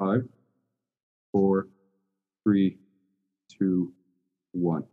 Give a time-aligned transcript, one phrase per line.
[0.00, 0.26] Five,
[1.30, 1.68] four,
[2.42, 2.78] three,
[3.50, 3.92] two,
[4.52, 4.84] one.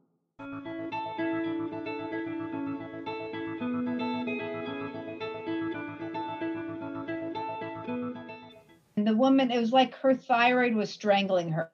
[8.97, 11.71] And the woman, it was like her thyroid was strangling her.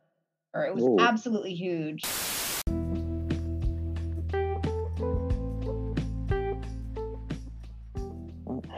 [0.54, 0.98] It was Ooh.
[1.00, 2.04] absolutely huge.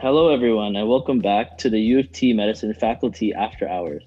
[0.00, 4.02] Hello, everyone, and welcome back to the U of T Medicine Faculty After Hours.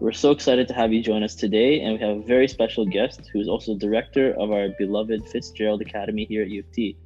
[0.00, 2.86] We're so excited to have you join us today, and we have a very special
[2.86, 6.96] guest who is also director of our beloved Fitzgerald Academy here at U of T.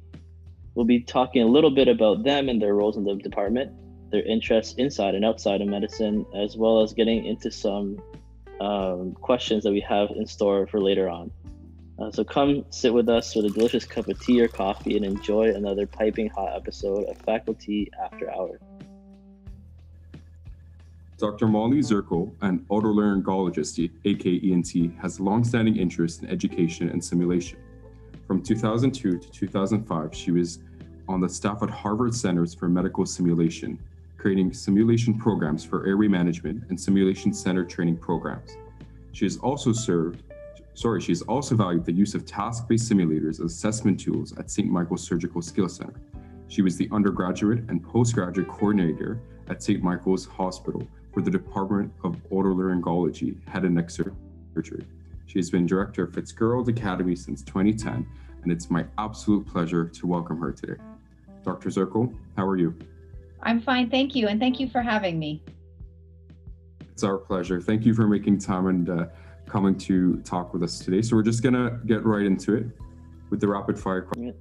[0.75, 3.71] We'll be talking a little bit about them and their roles in the department,
[4.11, 7.99] their interests inside and outside of medicine, as well as getting into some
[8.61, 11.31] um, questions that we have in store for later on.
[11.97, 15.03] Uh, so come sit with us with a delicious cup of tea or coffee and
[15.03, 18.61] enjoy another piping hot episode of Faculty After Hours.
[21.23, 21.47] Dr.
[21.47, 27.59] Molly Zirkle, an otolaryngologist, aka ENT, has longstanding interest in education and simulation.
[28.27, 30.59] From 2002 to 2005, she was
[31.07, 33.79] on the staff at Harvard Centers for Medical Simulation,
[34.17, 38.57] creating simulation programs for airway management and simulation center training programs.
[39.13, 40.23] She has also served,
[40.73, 44.69] sorry, she has also valued the use of task-based simulators as assessment tools at St.
[44.69, 46.01] Michael's Surgical Skills Center.
[46.49, 49.81] She was the undergraduate and postgraduate coordinator at St.
[49.81, 54.85] Michael's Hospital for the Department of Otolaryngology, Head and Neck Surgery.
[55.27, 58.05] She has been director of Fitzgerald Academy since 2010,
[58.41, 60.81] and it's my absolute pleasure to welcome her today.
[61.43, 61.69] Dr.
[61.69, 62.75] Zirkle, how are you?
[63.43, 64.27] I'm fine, thank you.
[64.27, 65.43] And thank you for having me.
[66.91, 67.61] It's our pleasure.
[67.61, 69.05] Thank you for making time and uh,
[69.45, 71.01] coming to talk with us today.
[71.01, 72.67] So we're just gonna get right into it
[73.29, 74.35] with the rapid fire questions.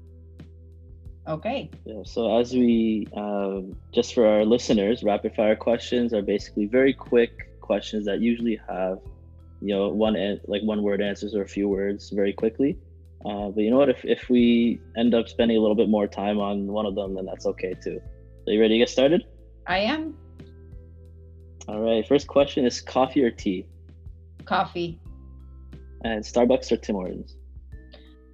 [1.28, 1.70] Okay.
[1.84, 6.92] Yeah, so as we, um, just for our listeners, rapid fire questions are basically very
[6.92, 8.98] quick questions that usually have,
[9.60, 12.76] you know, one an- like one word answers or a few words very quickly.
[13.24, 13.88] Uh, but you know what?
[13.88, 17.14] If, if we end up spending a little bit more time on one of them,
[17.14, 18.00] then that's okay too.
[18.44, 19.24] So you ready to get started?
[19.68, 20.16] I am
[21.68, 22.04] All right.
[22.06, 23.64] First question is coffee or tea,
[24.44, 24.98] coffee.
[26.02, 27.36] and Starbucks or Tim Hortons.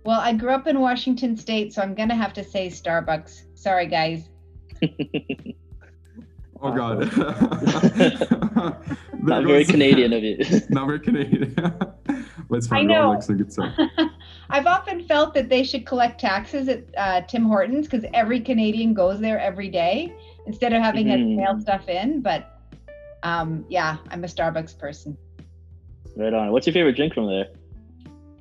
[0.08, 3.42] Well, I grew up in Washington State, so I'm going to have to say Starbucks.
[3.54, 4.30] Sorry, guys.
[6.60, 7.02] Oh God.
[9.22, 10.38] Not very Canadian of you.
[10.70, 11.54] Not very Canadian.
[12.48, 13.02] Let's I find out know.
[13.12, 13.74] Alex a good start.
[14.50, 18.92] I've often felt that they should collect taxes at uh, Tim Hortons because every Canadian
[18.92, 20.12] goes there every day
[20.46, 21.18] instead of having Mhm.
[21.18, 22.22] to mail stuff in.
[22.22, 22.58] But
[23.22, 25.16] um, yeah, I'm a Starbucks person.
[26.16, 26.50] right on.
[26.50, 27.50] What's your favorite drink from there?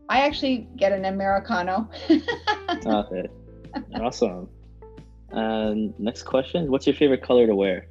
[0.10, 1.90] I actually get an Americano.
[2.86, 3.28] Okay.
[3.96, 4.48] Awesome.
[5.32, 7.88] And next question: What's your favorite color to wear?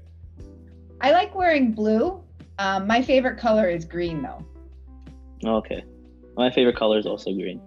[1.00, 2.22] I like wearing blue.
[2.58, 4.44] Um, my favorite color is green, though.
[5.44, 5.82] Okay.
[6.36, 7.60] My favorite color is also green.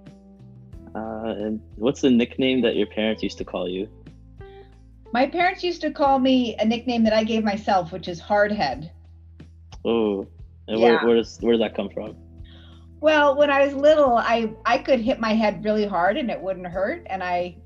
[0.95, 3.87] Uh, and what's the nickname that your parents used to call you?
[5.11, 8.89] My parents used to call me a nickname that I gave myself, which is Hardhead.
[9.85, 10.25] Oh,
[10.67, 10.85] and Yeah.
[10.85, 12.15] where, where does where does that come from?
[13.01, 16.39] Well, when I was little, I I could hit my head really hard and it
[16.39, 17.57] wouldn't hurt, and I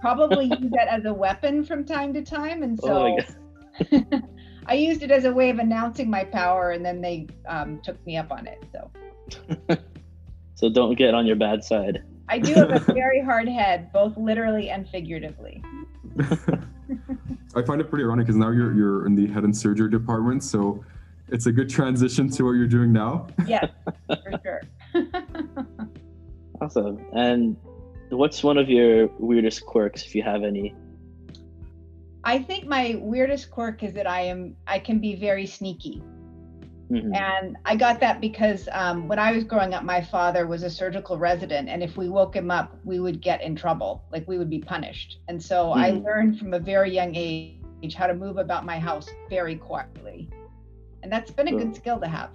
[0.00, 4.24] probably used that as a weapon from time to time, and Oh so my god.
[4.66, 8.04] I used it as a way of announcing my power, and then they um, took
[8.06, 8.62] me up on it.
[8.72, 8.90] So
[10.58, 12.02] So don't get on your bad side.
[12.28, 15.62] I do have a very hard head, both literally and figuratively.
[17.54, 20.42] I find it pretty ironic because now you're you're in the head and surgery department,
[20.42, 20.84] so
[21.28, 23.28] it's a good transition to what you're doing now.
[23.46, 23.68] Yes,
[24.08, 24.62] for sure.
[26.60, 26.98] Awesome.
[27.12, 27.56] And
[28.10, 30.74] what's one of your weirdest quirks, if you have any?
[32.24, 36.02] I think my weirdest quirk is that I am I can be very sneaky.
[36.90, 37.14] Mhm.
[37.14, 40.70] And I got that because um, when I was growing up, my father was a
[40.70, 44.38] surgical resident, and if we woke him up, we would get in trouble, like we
[44.38, 45.20] would be punished.
[45.28, 46.04] And so I Mhm.
[46.04, 50.28] learned from a very young age how to move about my house very quietly,
[51.02, 52.30] and that's been a good skill to have.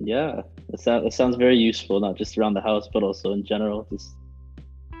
[0.00, 3.44] Yeah, that, sound, that sounds very useful, not just around the house, but also in
[3.44, 4.16] general, just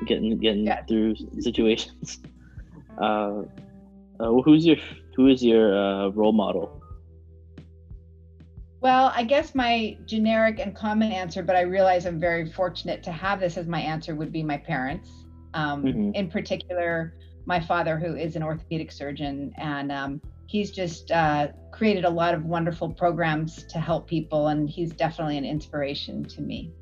[0.06, 0.84] getting getting Yeah.
[0.84, 2.18] through situations.
[3.00, 3.44] Uh,
[4.18, 4.76] uh, who's your
[5.16, 6.82] who is your uh, role model?
[8.82, 13.12] Well, I guess my generic and common answer, but I realize I'm very fortunate to
[13.12, 15.08] have this as my answer, would be my parents.
[15.54, 16.14] Um, Mhm.
[16.14, 17.14] In particular,
[17.46, 20.20] my father, who is an orthopedic surgeon, and um,
[20.50, 25.38] he's just uh, created a lot of wonderful programs to help people, and he's definitely
[25.38, 26.72] an inspiration to me.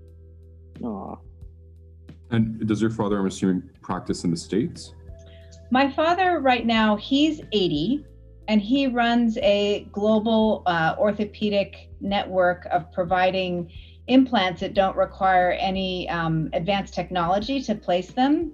[0.83, 1.17] Aw.
[2.31, 4.95] And does your father, I'm assuming, practice in the states?
[5.71, 8.07] My father, right now, he's 80,
[8.49, 13.71] and he runs a global uh, orthopedic network of providing
[14.07, 18.53] implants that don't require any um, advanced technology to place them.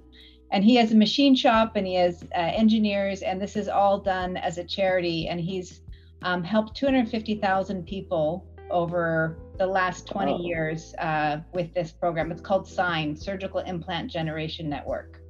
[0.54, 3.98] And he has a machine shop and he has uh, engineers, and this is all
[3.98, 5.26] done as a charity.
[5.26, 5.80] And he's
[6.22, 10.46] um, helped 250,000 people over the last 20 oh.
[10.46, 12.30] years uh, with this program.
[12.30, 15.20] It's called SIGN, Surgical Implant Generation Network.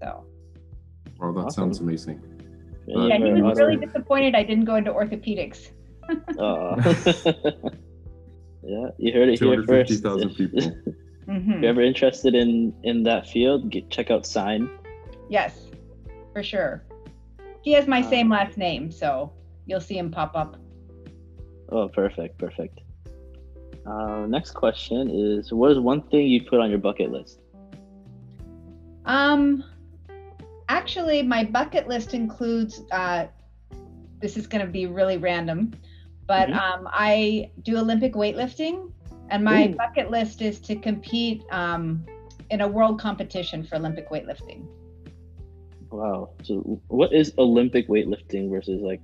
[0.00, 0.24] So.
[1.18, 1.64] Wow, that awesome.
[1.64, 2.22] sounds amazing.
[2.86, 5.70] Yeah, yeah he was really disappointed I didn't go into orthopedics.
[6.08, 6.76] uh,
[8.62, 10.02] yeah, you heard it here first.
[10.34, 10.72] people.
[11.26, 11.52] mm-hmm.
[11.52, 14.68] If you're ever interested in in that field, get check out SIGN.
[15.28, 15.66] Yes,
[16.32, 16.84] for sure.
[17.62, 19.32] He has my uh, same last name, so
[19.66, 20.56] you'll see him pop up.
[21.70, 22.80] Oh, perfect, perfect.
[23.86, 27.40] Uh, next question is: What is one thing you put on your bucket list?
[29.04, 29.64] Um,
[30.68, 32.82] actually, my bucket list includes.
[32.90, 33.26] Uh,
[34.20, 35.72] this is going to be really random,
[36.26, 36.58] but mm-hmm.
[36.58, 38.92] um, I do Olympic weightlifting,
[39.32, 39.74] and my Ooh.
[39.74, 42.04] bucket list is to compete um,
[42.50, 44.66] in a world competition for Olympic weightlifting.
[45.90, 46.30] Wow.
[46.42, 49.00] So, what is Olympic weightlifting versus like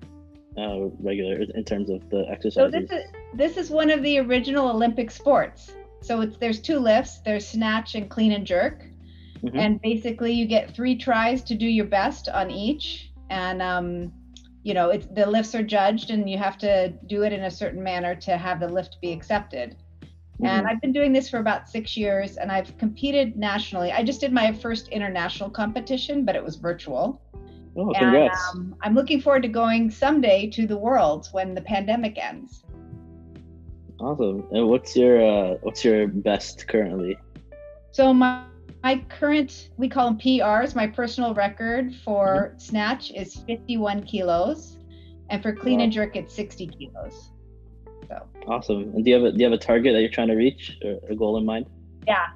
[0.58, 2.54] uh, regular in terms of the exercises?
[2.54, 3.04] So this is
[3.34, 5.72] this is one of the original Olympic sports.
[6.02, 7.20] So it's there's two lifts.
[7.24, 8.84] There's snatch and clean and jerk,
[9.42, 9.58] mm-hmm.
[9.58, 13.12] and basically you get three tries to do your best on each.
[13.30, 14.12] And um,
[14.62, 17.50] you know, it's the lifts are judged, and you have to do it in a
[17.50, 19.76] certain manner to have the lift be accepted.
[20.38, 20.46] Mm-hmm.
[20.46, 23.90] And I've been doing this for about six years, and I've competed nationally.
[23.90, 27.20] I just did my first international competition, but it was virtual.
[27.76, 28.38] Oh, congrats.
[28.54, 32.62] And, um, I'm looking forward to going someday to the Worlds when the pandemic ends.
[34.00, 34.46] Awesome.
[34.52, 37.18] And what's your uh, what's your best currently?
[37.90, 38.44] So my
[38.84, 40.76] my current we call them PRs.
[40.76, 42.58] My personal record for mm-hmm.
[42.58, 44.78] snatch is 51 kilos,
[45.30, 45.84] and for clean wow.
[45.84, 47.32] and jerk it's 60 kilos.
[48.08, 48.94] So awesome.
[48.94, 50.78] And do you have a do you have a target that you're trying to reach
[50.82, 51.66] or a goal in mind?
[52.06, 52.28] Yeah,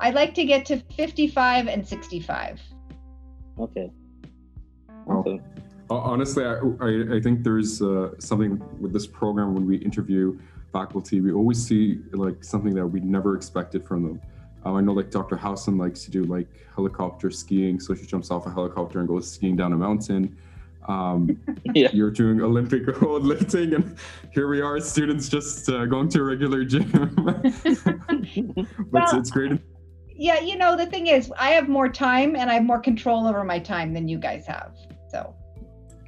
[0.00, 2.60] I'd like to get to 55 and 65.
[3.58, 3.90] Okay.
[5.88, 10.36] Well, honestly, I, I, I, think there's uh, something with this program when we interview
[10.72, 14.20] faculty, we always see like something that we never expected from them.
[14.64, 15.36] Um, I know like Dr.
[15.36, 19.30] Howson likes to do like helicopter skiing, so she jumps off a helicopter and goes
[19.30, 20.36] skiing down a mountain.
[20.88, 21.40] Um,
[21.74, 21.88] yeah.
[21.92, 23.96] You're doing Olympic lifting, and
[24.32, 26.90] here we are, students just uh, going to a regular gym.
[27.16, 27.44] but
[28.92, 29.60] well, it's, it's great
[30.18, 33.26] yeah you know the thing is i have more time and i have more control
[33.26, 34.74] over my time than you guys have
[35.10, 35.36] so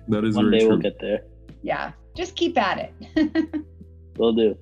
[0.09, 0.69] that is one very day true.
[0.71, 1.21] we'll get there.
[1.63, 3.65] Yeah, just keep at it.
[4.17, 4.57] we'll do.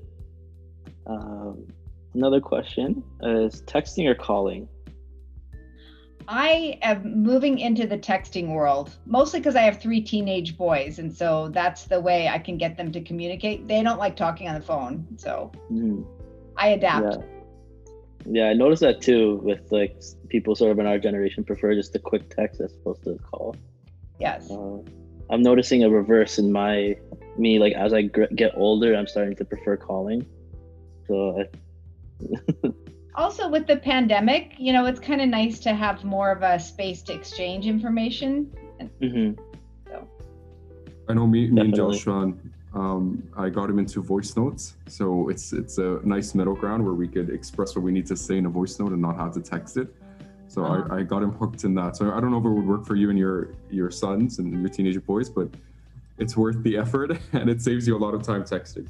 [1.06, 1.66] Um,
[2.14, 4.69] another question is texting or calling.
[6.28, 11.14] I am moving into the texting world mostly because I have three teenage boys, and
[11.14, 13.69] so that's the way I can get them to communicate.
[13.69, 16.02] They don't like talking on the phone, so mm-hmm.
[16.56, 17.19] I adapt.
[18.26, 18.44] Yeah.
[18.44, 19.40] yeah, I noticed that too.
[19.43, 23.05] With like people sort of in our generation prefer just a quick text as opposed
[23.05, 23.55] to a call.
[24.19, 24.50] Yes.
[24.50, 24.79] Uh,
[25.31, 26.96] I'm noticing a reverse in my
[27.38, 27.58] me.
[27.58, 30.26] Like as I get older, I'm starting to prefer calling.
[31.06, 31.40] So.
[31.40, 32.72] I...
[33.16, 36.58] also, with the pandemic, you know, it's kind of nice to have more of a
[36.60, 38.52] space to exchange information.
[39.00, 39.40] Mm-hmm.
[39.86, 40.08] So.
[41.08, 42.32] I know me, me and Joshua.
[42.74, 46.92] Um, I got him into voice notes, so it's it's a nice middle ground where
[46.92, 49.32] we could express what we need to say in a voice note and not have
[49.32, 49.88] to text it.
[50.48, 50.94] So uh-huh.
[50.94, 51.96] I, I got him hooked in that.
[51.96, 54.60] So I don't know if it would work for you and your your sons and
[54.60, 55.48] your teenage boys, but
[56.19, 58.86] it's worth the effort and it saves you a lot of time texting.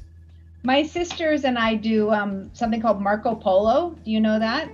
[0.63, 3.95] My sisters and I do um, something called Marco Polo.
[4.03, 4.69] Do you know that?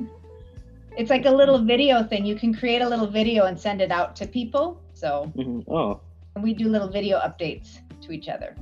[0.98, 2.26] It's like a little video thing.
[2.26, 4.82] You can create a little video and send it out to people.
[4.94, 5.72] So mm-hmm.
[5.72, 6.02] oh,
[6.42, 8.56] we do little video updates to each other.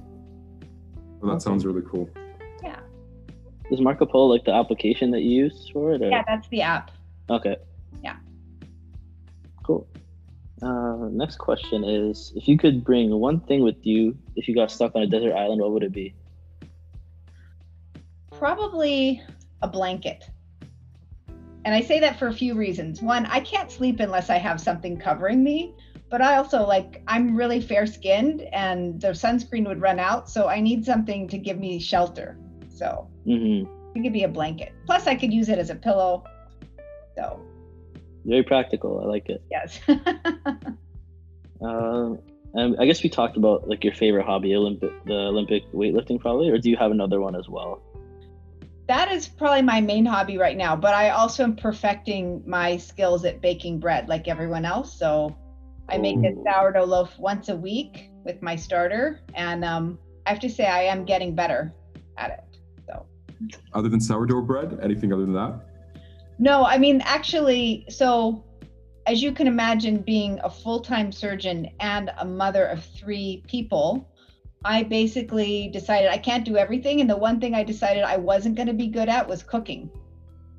[1.20, 1.44] Well, that okay.
[1.44, 2.10] sounds really cool.
[2.64, 2.80] Yeah.
[3.70, 6.02] Is Marco Polo like the application that you use for it?
[6.02, 6.10] Or?
[6.10, 6.92] Yeah, that's the app.
[7.30, 7.58] Okay.
[8.04, 8.16] Yeah.
[9.64, 9.88] Cool.
[10.62, 14.70] Uh, next question is if you could bring one thing with you if you got
[14.70, 16.14] stuck on a desert island, what would it be?
[18.42, 19.22] Probably
[19.62, 20.28] a blanket.
[21.64, 23.00] And I say that for a few reasons.
[23.00, 25.76] One, I can't sleep unless I have something covering me,
[26.10, 30.48] but I also like I'm really fair skinned and the sunscreen would run out, so
[30.48, 32.36] I need something to give me shelter.
[32.68, 33.72] So mm-hmm.
[33.96, 34.74] it could be a blanket.
[34.88, 36.24] Plus, I could use it as a pillow.
[37.16, 37.40] So
[38.26, 39.02] very practical.
[39.02, 39.44] I like it.
[39.52, 39.80] Yes.
[39.88, 39.98] uh,
[42.56, 46.50] and I guess we talked about like your favorite hobby, Olympic, the Olympic weightlifting, probably,
[46.50, 47.84] or do you have another one as well?
[48.92, 53.24] That is probably my main hobby right now, but I also am perfecting my skills
[53.24, 54.94] at baking bread like everyone else.
[54.94, 55.34] So
[55.88, 60.42] I make a sourdough loaf once a week with my starter, and um, I have
[60.42, 61.74] to say I am getting better
[62.18, 62.60] at it.
[62.86, 63.06] So,
[63.74, 65.62] other than sourdough bread, anything other than that?
[66.38, 68.44] No, I mean actually, so
[69.08, 74.11] as you can imagine, being a full-time surgeon and a mother of three people,
[74.64, 78.56] I basically decided I can't do everything, and the one thing I decided I wasn't
[78.56, 79.90] going to be good at was cooking.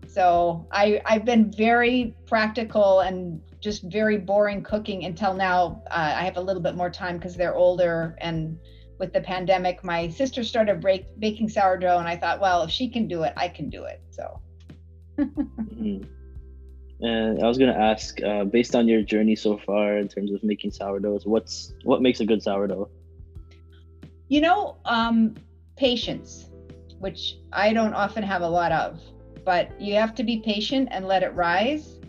[0.08, 5.82] So I I've been very practical and just very boring cooking until now.
[5.90, 8.58] Uh, I have a little bit more time because they're older and
[9.02, 12.88] with the pandemic, my sister started break, baking sourdough, and I thought, well, if she
[12.88, 14.00] can do it, I can do it.
[14.10, 14.40] So.
[15.18, 16.04] mm-hmm.
[17.00, 20.44] And I was gonna ask, uh, based on your journey so far in terms of
[20.44, 22.88] making sourdoughs, what's what makes a good sourdough?
[24.32, 25.34] You know, um,
[25.76, 26.46] patience,
[27.00, 28.98] which I don't often have a lot of,
[29.44, 32.00] but you have to be patient and let it rise.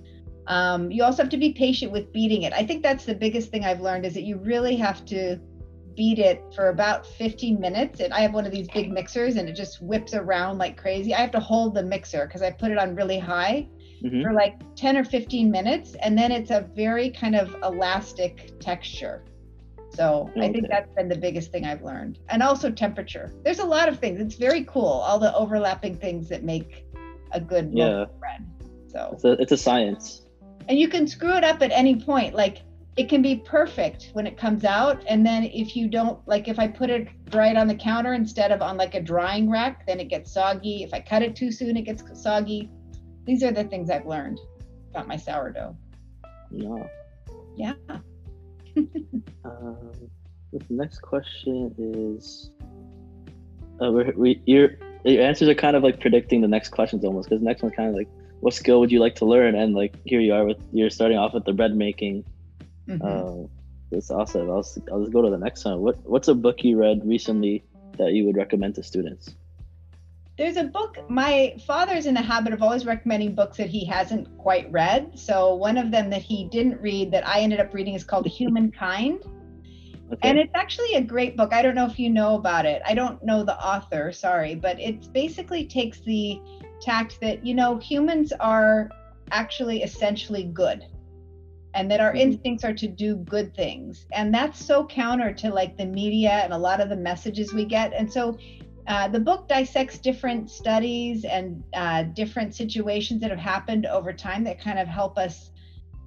[0.48, 2.54] Um, you also have to be patient with beating it.
[2.54, 5.38] I think that's the biggest thing I've learned is that you really have to
[5.98, 8.00] beat it for about 15 minutes.
[8.00, 11.14] And I have one of these big mixers and it just whips around like crazy.
[11.14, 13.68] I have to hold the mixer because I put it on really high
[14.02, 14.22] mm-hmm.
[14.22, 15.98] for like 10 or 15 minutes.
[16.02, 19.26] And then it's a very kind of elastic texture.
[19.94, 20.48] So okay.
[20.48, 22.20] I think that's been the biggest thing I've learned.
[22.30, 23.32] And also temperature.
[23.44, 24.20] There's a lot of things.
[24.20, 26.86] It's very cool, all the overlapping things that make
[27.32, 28.06] a good yeah.
[28.20, 28.46] bread.
[28.88, 30.22] So it's a, it's a science.
[30.68, 32.34] And you can screw it up at any point.
[32.34, 32.62] Like
[32.96, 36.60] it can be perfect when it comes out and then if you don't like if
[36.60, 40.00] i put it right on the counter instead of on like a drying rack then
[40.00, 42.70] it gets soggy if i cut it too soon it gets soggy
[43.26, 44.40] these are the things i've learned
[44.92, 45.76] about my sourdough
[46.52, 46.84] yeah
[47.56, 47.74] yeah
[49.46, 49.92] um,
[50.52, 52.52] the next question is
[53.82, 54.72] uh, we, your
[55.04, 57.76] your answers are kind of like predicting the next questions almost because the next one's
[57.76, 58.08] kind of like
[58.40, 61.18] what skill would you like to learn and like here you are with you're starting
[61.18, 62.24] off with the bread making
[62.88, 63.06] Mm-hmm.
[63.06, 63.48] Uh,
[63.92, 64.50] that's awesome.
[64.50, 65.80] I'll, I'll just go to the next one.
[65.80, 67.64] What What's a book you read recently
[67.98, 69.36] that you would recommend to students?
[70.38, 70.98] There's a book.
[71.10, 75.18] My father's in the habit of always recommending books that he hasn't quite read.
[75.18, 78.26] So one of them that he didn't read that I ended up reading is called
[78.26, 79.24] Humankind.
[80.12, 80.30] Okay.
[80.30, 81.54] And it's actually a great book.
[81.54, 82.82] I don't know if you know about it.
[82.86, 86.40] I don't know the author, sorry, but it basically takes the
[86.82, 88.90] tact that, you know, humans are
[89.32, 90.84] actually essentially good
[91.76, 92.32] and that our mm-hmm.
[92.32, 96.54] instincts are to do good things and that's so counter to like the media and
[96.54, 98.38] a lot of the messages we get and so
[98.88, 104.44] uh, the book dissects different studies and uh, different situations that have happened over time
[104.44, 105.52] that kind of help us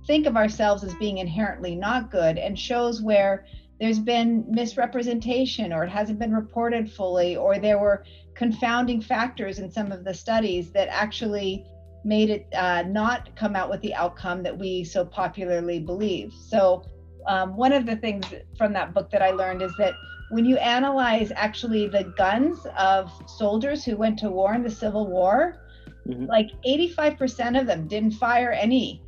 [0.06, 3.46] think of ourselves as being inherently not good and shows where
[3.80, 8.04] there's been misrepresentation or it hasn't been reported fully or there were
[8.34, 11.64] confounding factors in some of the studies that actually
[12.04, 16.32] made it uh, not come out with the outcome that we so popularly believe.
[16.32, 16.84] So,
[17.26, 18.24] um, one of the things
[18.56, 19.94] from that book that I learned is that
[20.30, 25.06] when you analyze actually the guns of soldiers who went to war in the Civil
[25.06, 25.62] War,
[26.06, 26.26] mm-hmm.
[26.26, 29.02] like 85% of them didn't fire any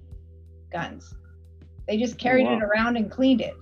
[0.72, 1.14] guns.
[1.86, 2.56] They just oh, carried oh, wow.
[2.58, 3.54] it around and cleaned it.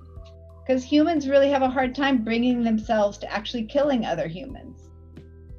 [0.67, 4.91] Because humans really have a hard time bringing themselves to actually killing other humans.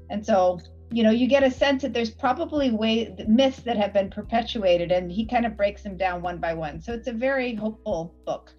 [0.10, 0.60] And so
[0.92, 4.92] you know you get a sense that there's probably way myths that have been perpetuated
[4.92, 8.16] and he kind of breaks them down one by one so it's a very hopeful
[8.26, 8.54] book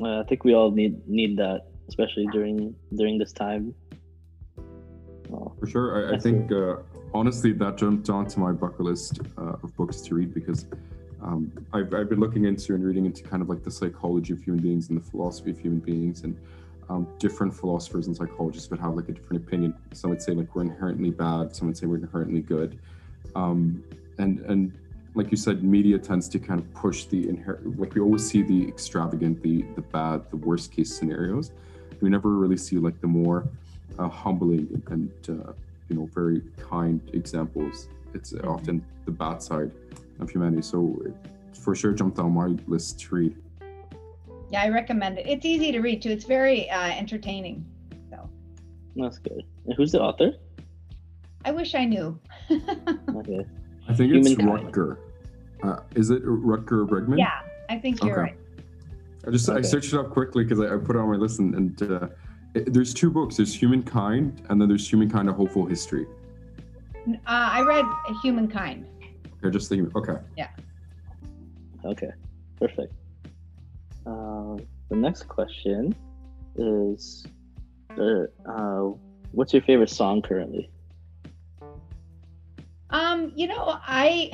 [0.00, 3.74] uh, i think we all need need that especially during during this time
[5.32, 5.52] oh.
[5.58, 6.76] for sure i, I think uh,
[7.12, 10.66] honestly that jumped onto my bucket list uh, of books to read because
[11.22, 14.42] um, I've, I've been looking into and reading into kind of like the psychology of
[14.42, 16.38] human beings and the philosophy of human beings and
[16.88, 19.74] um, different philosophers and psychologists would have like a different opinion.
[19.92, 21.56] Some would say like we're inherently bad.
[21.56, 22.78] Some would say we're inherently good.
[23.34, 23.82] Um,
[24.18, 24.72] and and
[25.14, 27.78] like you said, media tends to kind of push the inherent.
[27.78, 31.52] Like we always see the extravagant, the the bad, the worst case scenarios.
[32.00, 33.48] We never really see like the more
[33.98, 35.52] uh, humbling and uh,
[35.88, 37.88] you know very kind examples.
[38.12, 38.48] It's mm-hmm.
[38.48, 39.70] often the bad side
[40.20, 40.62] of humanity.
[40.62, 41.14] So it
[41.56, 43.36] for sure jumped on my list to read.
[44.50, 45.26] Yeah, I recommend it.
[45.26, 46.10] It's easy to read too.
[46.10, 47.64] It's very uh, entertaining.
[48.10, 48.28] So
[48.96, 49.44] that's good.
[49.64, 50.32] And who's the author?
[51.44, 52.18] I wish I knew.
[52.50, 53.46] okay.
[53.88, 54.98] I think it's Rutger.
[55.62, 57.18] Uh, is it Rutger Bregman?
[57.18, 58.20] Yeah, I think you're okay.
[58.20, 58.38] right.
[59.26, 59.58] I just okay.
[59.58, 61.82] I searched it up quickly because I, I, put it on my list and, and
[61.82, 62.08] uh,
[62.54, 63.36] it, there's two books.
[63.36, 66.06] There's Humankind and then there's Humankind: A Hopeful History.
[67.06, 67.84] Uh, I read
[68.22, 68.86] Humankind.
[69.38, 70.16] Okay, just the okay.
[70.36, 70.48] Yeah.
[71.84, 72.10] Okay,
[72.58, 72.92] perfect.
[74.06, 74.56] Uh,
[74.88, 75.94] the next question
[76.56, 77.26] is,
[77.98, 78.90] uh, uh,
[79.32, 80.70] what's your favorite song currently?
[82.90, 84.30] Um, you know, I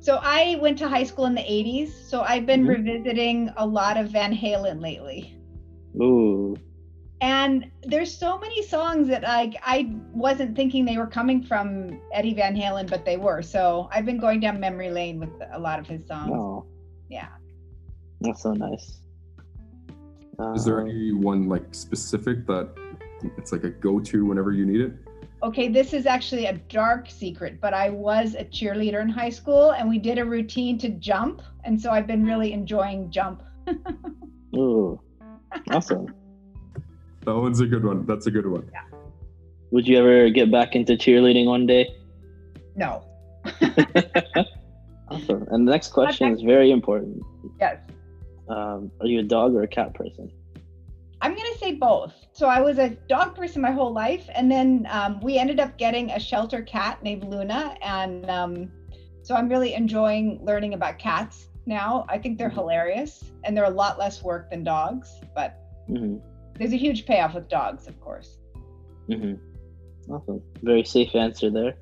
[0.00, 2.68] So I went to high school in the 80s, so I've been Mhm.
[2.68, 5.36] revisiting a lot of Van Halen lately.
[6.00, 6.56] Ooh.
[7.20, 12.32] And there's so many songs that like I wasn't thinking they were coming from Eddie
[12.32, 13.42] Van Halen, but they were.
[13.42, 16.30] So I've been going down memory lane with a lot of his songs.
[16.32, 16.64] Oh,
[17.08, 17.28] Yeah.
[18.20, 19.00] that's so nice.
[20.54, 22.68] Is there Um, any one like specific that
[23.36, 24.92] it's like a go-to whenever you need it?
[25.42, 29.70] Okay, this is actually a dark secret, but I was a cheerleader in high school
[29.70, 31.42] and we did a routine to jump.
[31.64, 33.42] And so I've been really enjoying jump.
[34.56, 35.00] Ooh.
[35.70, 36.14] Awesome.
[37.24, 38.04] That one's a good one.
[38.06, 38.68] That's a good one.
[39.70, 41.88] Would you ever get back into cheerleading one day?
[42.74, 43.04] No.
[45.10, 45.46] Awesome.
[45.50, 47.22] And the next question is very important.
[47.58, 47.78] Yes.
[48.48, 50.30] Um, are you a dog or a cat person?
[51.20, 52.14] I'm going to say both.
[52.38, 54.30] So I was a dog person my whole life.
[54.32, 57.76] And then um, we ended up getting a shelter cat named Luna.
[57.82, 58.70] And um,
[59.24, 62.06] so I'm really enjoying learning about cats now.
[62.08, 66.18] I think they're hilarious and they're a lot less work than dogs, but hmm
[66.54, 68.38] there's a huge payoff with dogs, of course.
[69.08, 70.12] Mm-hmm.
[70.12, 70.42] Awesome.
[70.62, 71.76] Very safe answer there,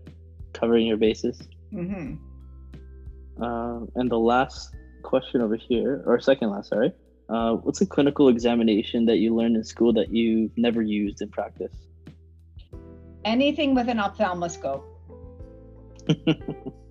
[0.52, 1.40] covering your bases.
[1.72, 3.42] Mm-hmm.
[3.42, 6.92] Um, and the last question over here, or second last, sorry.
[7.28, 11.28] Uh, what's a clinical examination that you learned in school that you've never used in
[11.28, 11.73] practice?
[13.25, 14.85] Anything with an ophthalmoscope.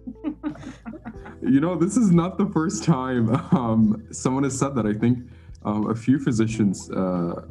[1.41, 4.85] You know, this is not the first time um, someone has said that.
[4.87, 5.19] I think
[5.63, 7.45] um, a few physicians uh,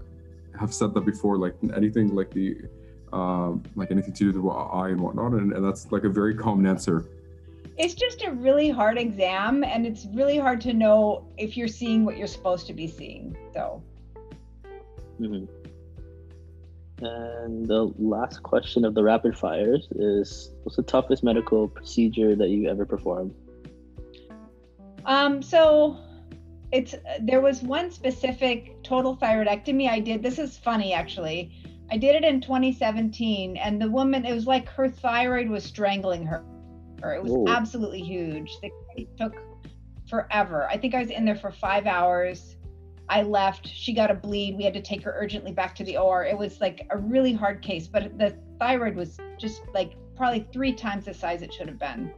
[0.58, 2.56] have said that before, like anything like the
[3.12, 6.08] um, like anything to do with the eye and whatnot, and, and that's like a
[6.08, 7.04] very common answer.
[7.76, 12.04] It's just a really hard exam, and it's really hard to know if you're seeing
[12.04, 13.36] what you're supposed to be seeing.
[13.52, 13.82] So,
[15.18, 15.44] hmm
[17.00, 22.48] And the last question of the rapid fires is what's the toughest medical procedure that
[22.50, 23.34] you ever performed?
[25.04, 25.98] um, so
[26.72, 30.22] it's there was one specific total thyroidectomy I did.
[30.22, 31.52] This is funny, actually.
[31.90, 36.26] I did it in 2017, and the woman, it was like her thyroid was strangling
[36.26, 36.44] her.
[37.12, 37.44] It was Ooh.
[37.48, 38.56] absolutely huge.
[38.62, 39.34] It took
[40.08, 40.68] forever.
[40.68, 42.56] I think I was in there for five hours.
[43.08, 43.68] I left.
[43.68, 44.56] She got a bleed.
[44.56, 46.24] We had to take her urgently back to the OR.
[46.24, 50.72] It was like a really hard case, but the thyroid was just like probably three
[50.72, 52.12] times the size it should have been.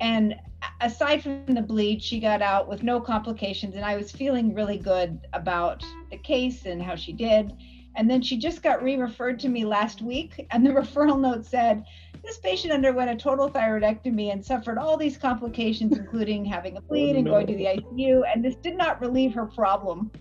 [0.00, 0.34] And
[0.80, 3.76] aside from the bleed, she got out with no complications.
[3.76, 7.52] And I was feeling really good about the case and how she did.
[7.96, 10.46] And then she just got re referred to me last week.
[10.50, 11.84] And the referral note said,
[12.24, 17.16] This patient underwent a total thyroidectomy and suffered all these complications, including having a bleed
[17.16, 18.22] and going to the ICU.
[18.32, 20.10] And this did not relieve her problem.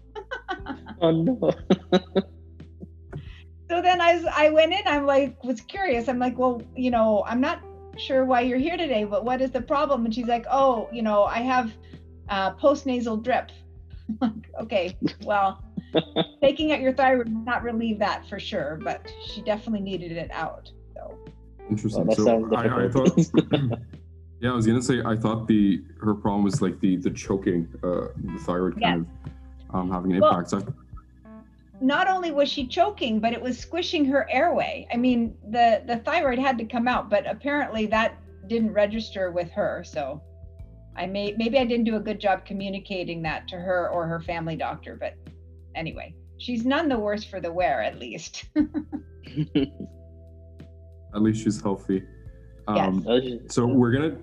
[1.02, 1.52] Oh no.
[3.70, 6.10] So then I, I went in, I'm like, was curious.
[6.10, 7.62] I'm like, Well, you know, I'm not
[7.98, 10.06] sure why you're here today, but what is the problem?
[10.06, 11.72] And she's like, Oh, you know, I have
[12.30, 13.52] uh, postnasal drip.
[14.60, 15.64] Okay, well,
[16.42, 20.30] taking out your thyroid will not relieve that for sure, but she definitely needed it
[20.32, 20.72] out.
[20.94, 21.18] So
[21.70, 22.06] Interesting.
[22.08, 23.18] that so sounds I, I thought,
[24.42, 27.68] yeah, I was gonna say I thought the her problem was like the the choking,
[27.84, 29.06] uh, the thyroid kind
[29.72, 30.50] of um, having an Well- impact.
[30.50, 30.74] So
[31.82, 34.88] not only was she choking, but it was squishing her airway.
[34.94, 39.50] I mean, the the thyroid had to come out, but apparently that didn't register with
[39.52, 39.84] her.
[39.86, 40.22] So
[40.96, 44.20] I may maybe I didn't do a good job communicating that to her or her
[44.20, 44.98] family doctor.
[45.00, 45.16] But
[45.76, 48.46] anyway, she's none the worse for the wear, at least.
[51.14, 52.04] at least she's healthy.
[52.68, 52.88] Yes.
[52.88, 54.18] Um, I was just- So we're gonna.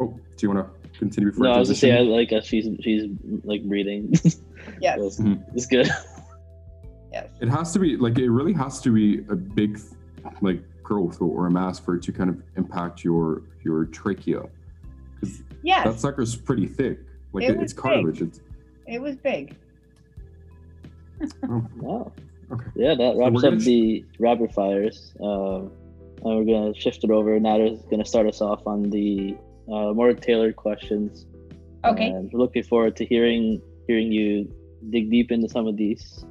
[0.00, 2.30] Oh, do you want to continue before no, I I was just saying I like
[2.30, 3.04] that she's she's
[3.44, 4.12] like breathing.
[4.80, 5.44] yes, it's, Mhm.
[5.54, 5.88] it's good.
[7.12, 7.28] yes.
[7.40, 9.78] It has to be like it really has to be a big
[10.40, 14.42] like growth or a mass for it to kind of impact your your trachea.
[15.62, 17.00] Yeah, that sucker's pretty thick.
[17.34, 18.22] Like It it, was it's cartilage.
[18.22, 18.40] It's
[18.86, 19.54] it was big.
[21.48, 22.12] Oh, Wow.
[22.52, 22.66] okay.
[22.76, 25.14] Yeah, that we're wraps up gonna sh- the rapid fires.
[25.22, 25.72] Um,
[26.22, 27.38] and we're gonna shift it over.
[27.40, 29.36] Nada's gonna start us off on the
[29.72, 31.26] uh, more tailored questions.
[31.84, 32.06] Okay.
[32.08, 34.52] And we're looking forward to hearing hearing you
[34.90, 36.24] dig deep into some of these.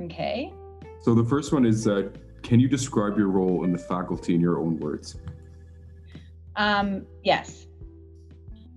[0.00, 0.52] Okay.
[1.00, 2.08] So the first one is uh,
[2.42, 5.16] can you describe your role in the faculty in your own words?
[6.56, 7.66] Um, yes.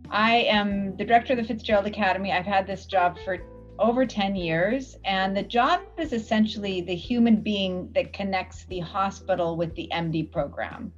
[0.10, 2.32] I am the director of the Fitzgerald Academy.
[2.32, 3.40] I've had this job for
[3.80, 9.56] over 10 years, and the job is essentially the human being that connects the hospital
[9.56, 10.92] with the MD program.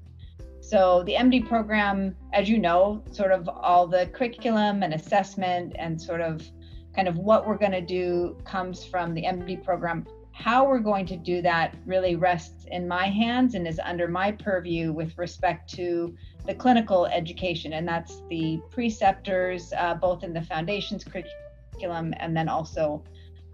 [0.61, 5.99] So, the MD program, as you know, sort of all the curriculum and assessment and
[5.99, 6.47] sort of
[6.95, 10.05] kind of what we're going to do comes from the MD program
[10.39, 14.31] how we're going to do that really rests in my hands and is under my
[14.31, 16.15] purview with respect to
[16.45, 21.35] the clinical education, and that's the preceptors, uh, both in the foundation's curriculum
[21.83, 23.03] and then also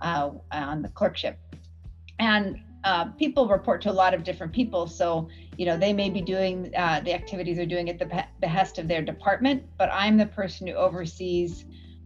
[0.01, 1.39] uh, on the clerkship.
[2.19, 6.09] And uh, people report to a lot of different people, so you know they may
[6.09, 10.17] be doing uh, the activities they're doing at the behest of their department, but I'm
[10.17, 11.65] the person who oversees,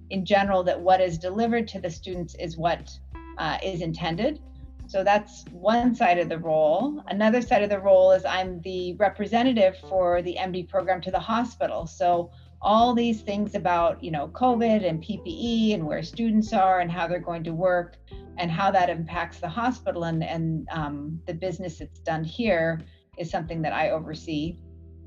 [0.09, 2.97] in general, that what is delivered to the students is what
[3.37, 4.39] uh, is intended.
[4.87, 7.03] So that's one side of the role.
[7.09, 11.19] Another side of the role is I'm the representative for the MD program to the
[11.19, 11.85] hospital.
[11.85, 16.91] So all these things about, you know, COVID and PPE and where students are and
[16.91, 17.97] how they're going to work
[18.37, 22.81] and how that impacts the hospital and, and um, the business that's done here
[23.17, 24.57] is something that I oversee.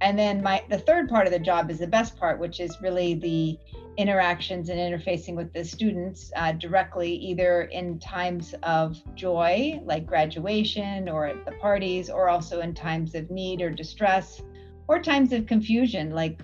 [0.01, 2.77] And then my the third part of the job is the best part, which is
[2.81, 3.57] really the
[3.97, 11.09] interactions and interfacing with the students uh, directly, either in times of joy, like graduation
[11.09, 14.43] or at the parties, or also in times of need or distress,
[14.89, 16.41] or times of confusion, like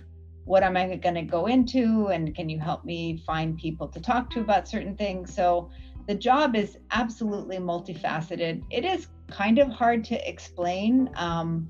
[0.49, 4.01] what am I going to go into, and can you help me find people to
[4.01, 5.35] talk to about certain things?
[5.35, 5.71] So
[6.07, 8.65] the job is absolutely multifaceted.
[8.71, 11.11] It is kind of hard to explain.
[11.17, 11.69] Um,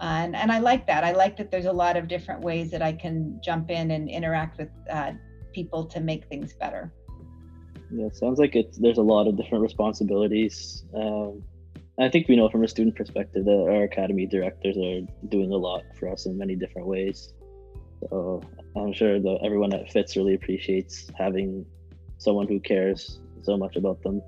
[0.00, 1.04] and and I like that.
[1.04, 4.10] I like that there's a lot of different ways that I can jump in and
[4.10, 5.12] interact with uh,
[5.54, 6.92] people to make things better.
[7.90, 10.84] Yeah, sounds like it's there's a lot of different responsibilities.
[10.94, 11.42] Um,
[11.98, 15.56] I think we know from a student perspective that our academy directors are doing a
[15.56, 17.32] lot for us in many different ways.
[18.00, 18.42] So
[18.76, 21.66] I'm sure that everyone at Fitz really appreciates having
[22.18, 24.22] someone who cares so much about them.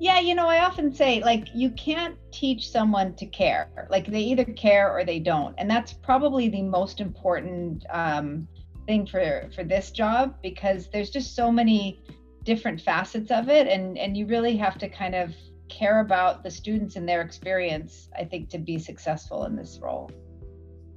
[0.00, 3.88] Yeah, you know, I often say like you can't teach someone to care.
[3.90, 8.46] Like they either care or they don't, and that's probably the most important um,
[8.86, 12.00] thing for for this job because there's just so many
[12.44, 15.34] different facets of it, and and you really have to kind of
[15.68, 18.08] care about the students and their experience.
[18.16, 20.12] I think to be successful in this role,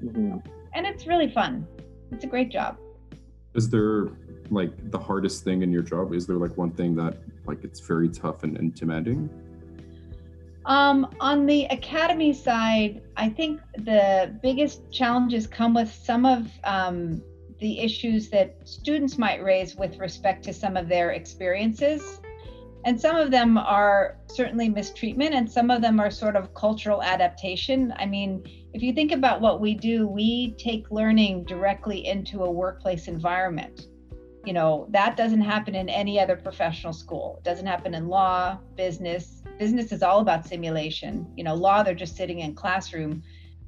[0.04, 0.38] mm-hmm.
[0.76, 1.68] and it's really fun.
[2.12, 2.78] It's a great job.
[3.54, 4.10] Is there
[4.50, 6.14] like the hardest thing in your job?
[6.14, 9.30] Is there like one thing that like it's very tough and, and demanding?
[10.66, 17.22] Um, on the academy side, I think the biggest challenges come with some of um,
[17.60, 22.22] the issues that students might raise with respect to some of their experiences.
[22.86, 27.04] And some of them are certainly mistreatment, and some of them are sort of cultural
[27.04, 27.94] adaptation.
[27.98, 32.52] I mean, if you think about what we do, we take learning directly into a
[32.52, 33.88] workplace environment.
[34.46, 37.36] You know that doesn't happen in any other professional school.
[37.38, 39.44] It doesn't happen in law business.
[39.60, 41.32] Business is all about simulation.
[41.36, 43.22] You know law they're just sitting in classroom.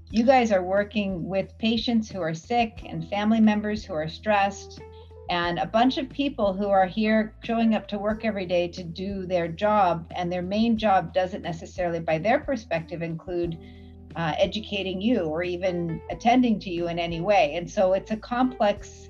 [0.10, 4.82] You guys are working with patients who are sick and family members who are stressed
[5.30, 8.84] and a bunch of people who are here showing up to work every day to
[8.84, 10.12] do their job.
[10.16, 13.58] And their main job doesn't necessarily by their perspective include
[14.16, 18.18] uh, educating you or even attending to you in any way and so it's a
[18.18, 19.10] complex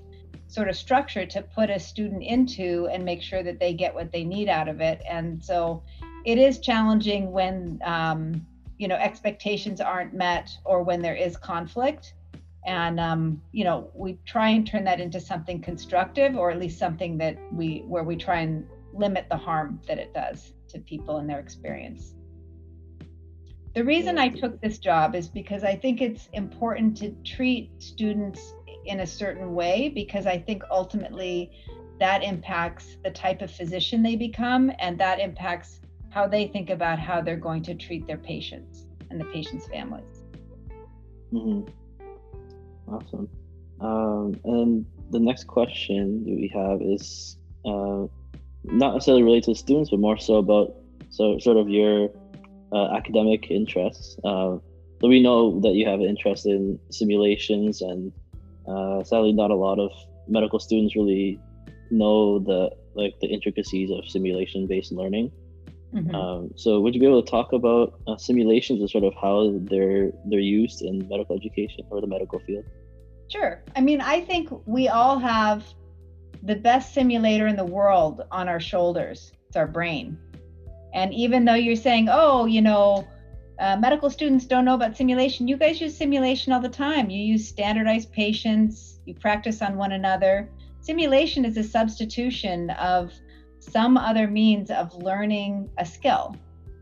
[0.54, 4.12] sort of structure to put a student into and make sure that they get what
[4.12, 5.02] they need out of it.
[5.10, 5.82] And so
[6.26, 8.46] it is challenging when um,
[8.78, 12.14] you know expectations aren't met or when there is conflict.
[12.66, 16.78] And um, you know we try and turn that into something constructive, or at least
[16.78, 21.18] something that we where we try and limit the harm that it does to people
[21.18, 22.14] and their experience.
[23.74, 28.54] The reason I took this job is because I think it's important to treat students
[28.86, 31.52] in a certain way because I think ultimately
[32.00, 37.00] that impacts the type of physician they become and that impacts how they think about
[37.00, 40.24] how they're going to treat their patients and the patients' families.
[41.32, 41.68] Mm-hmm.
[42.94, 43.28] Awesome.
[43.82, 48.06] Um, and the next question that we have is uh,
[48.66, 50.76] not necessarily related to students, but more so about
[51.10, 52.10] so sort of your
[52.74, 54.18] uh, academic interests.
[54.24, 54.58] Uh,
[55.02, 58.12] so we know that you have an interest in simulations and
[58.68, 59.92] uh, sadly, not a lot of
[60.28, 61.40] medical students really
[61.92, 65.32] know the like the intricacies of simulation-based learning.
[65.94, 66.16] Mm-hmm.
[66.16, 69.60] Um, so, would you be able to talk about uh, simulations and sort of how
[69.64, 72.66] they're they're used in medical education or the medical field?
[73.28, 73.64] Sure.
[73.76, 75.66] I mean, I think we all have
[76.42, 79.32] the best simulator in the world on our shoulders.
[79.48, 80.18] It's our brain.
[80.94, 83.08] And even though you're saying, oh, you know,
[83.60, 85.48] uh, medical students don't know about simulation.
[85.48, 87.10] You guys use simulation all the time.
[87.10, 90.50] You use standardized patients, you practice on one another.
[90.82, 93.14] Simulation is a substitution of
[93.60, 96.36] some other means of learning a skill.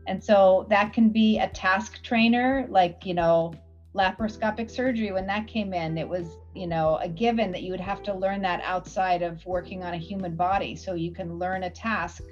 [0.08, 3.54] And so that can be a task trainer, like, you know,
[3.94, 5.12] laparoscopic surgery.
[5.12, 8.14] When that came in, it was, you know, a given that you would have to
[8.14, 10.74] learn that outside of working on a human body.
[10.74, 12.24] So you can learn a task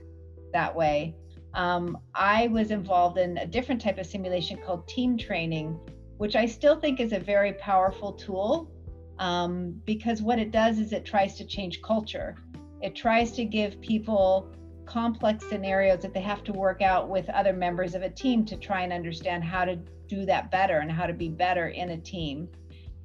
[0.53, 1.15] that way
[1.55, 5.79] Um, I was involved in a different type of simulation called team training,
[6.19, 8.71] which I still think is a very powerful tool
[9.19, 12.37] um, because what it does is it tries to change culture.
[12.81, 14.49] It tries to give people
[14.87, 18.57] complex scenarios that they have to work out with other members of a team to
[18.57, 19.77] try and understand how to
[20.09, 22.49] do that better and how to be better in a team.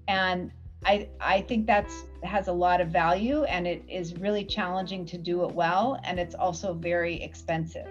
[0.07, 0.51] And
[0.85, 5.17] I, I think that's has a lot of value and it is really challenging to
[5.17, 7.87] do it well and it's also very expensive.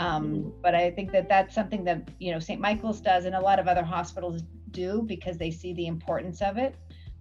[0.00, 0.50] Um, mm-hmm.
[0.62, 2.60] but I think that that's something that you know St.
[2.60, 6.56] Michael's does and a lot of other hospitals do because they see the importance of
[6.56, 6.74] it.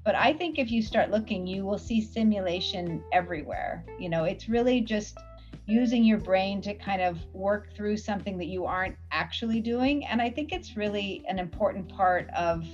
[0.06, 3.86] But I think if you start looking, you will see simulation everywhere.
[4.00, 5.18] You know, it's really just
[5.66, 10.06] using your brain to kind of work through something that you aren't actually doing.
[10.06, 12.66] And I think it's really an important part of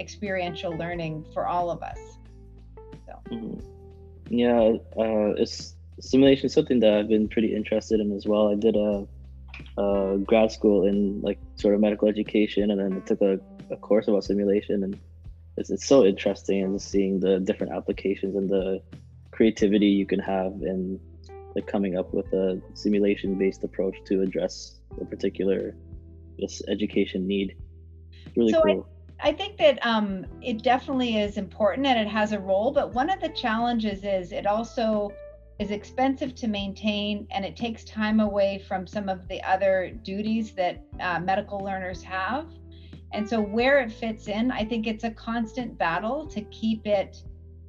[0.00, 1.98] experiential learning for all of us.
[3.06, 3.20] So.
[3.30, 4.34] Mm-hmm.
[4.34, 8.50] Yeah, uh, it's simulation is something that I've been pretty interested in as well.
[8.50, 9.06] I did a,
[9.76, 13.38] a grad school in like sort of medical education, and then I took a,
[13.70, 14.98] a course about simulation, and
[15.56, 18.82] it's, it's so interesting and seeing the different applications and the
[19.30, 21.00] creativity you can have in
[21.54, 25.74] like coming up with a simulation based approach to address a particular
[26.38, 27.56] this education need.
[28.36, 28.88] Really so cool.
[29.20, 32.94] I, I think that um, it definitely is important and it has a role, but
[32.94, 35.12] one of the challenges is it also
[35.58, 40.52] is expensive to maintain and it takes time away from some of the other duties
[40.52, 42.46] that uh, medical learners have.
[43.12, 47.22] And so, where it fits in, I think it's a constant battle to keep it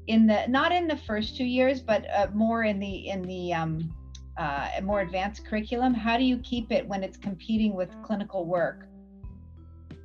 [0.08, 3.54] in the not in the first two years, but uh, more in the in the
[3.54, 3.94] um,
[4.38, 5.94] uh, more advanced curriculum.
[5.94, 8.88] How do you keep it when it's competing with clinical work?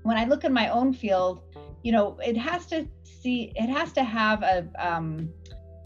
[0.02, 1.42] When I look in my own field,
[1.82, 5.30] you know, it has to see it has to have a um,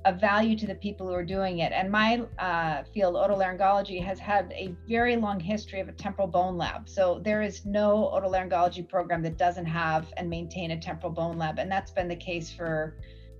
[0.04, 1.72] a value to the people who are doing it.
[1.72, 6.56] And my uh, field, otolaryngology, has had a very long history of a temporal bone
[6.56, 6.88] lab.
[6.88, 11.58] So there is no otolaryngology program that doesn't have and maintain a temporal bone lab,
[11.58, 12.96] and that's been the case for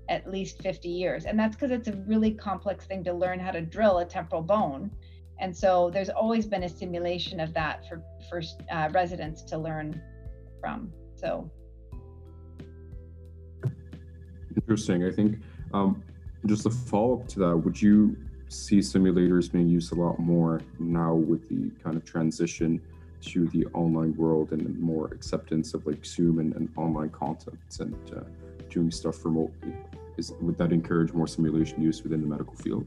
[0.08, 1.24] at least 50 years.
[1.24, 4.42] And that's because it's a really complex thing to learn how to drill a temporal
[4.42, 4.90] bone.
[5.40, 10.00] And so there's always been a simulation of that for, for uh, residents to learn
[10.60, 10.92] from.
[11.16, 11.50] So.
[14.54, 15.04] Interesting.
[15.04, 15.38] I think
[15.72, 16.02] um,
[16.46, 18.16] just a follow up to that, would you
[18.48, 22.80] see simulators being used a lot more now with the kind of transition
[23.22, 27.94] to the online world and more acceptance of like Zoom and, and online content and
[28.14, 28.20] uh,
[28.68, 29.72] doing stuff remotely?
[30.16, 32.86] Is would that encourage more simulation use within the medical field?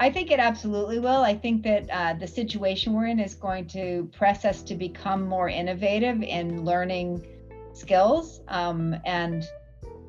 [0.00, 1.22] I think it absolutely will.
[1.22, 5.28] I think that uh, the situation we're in is going to press us to become
[5.28, 7.24] more innovative in learning
[7.72, 9.44] skills, um, and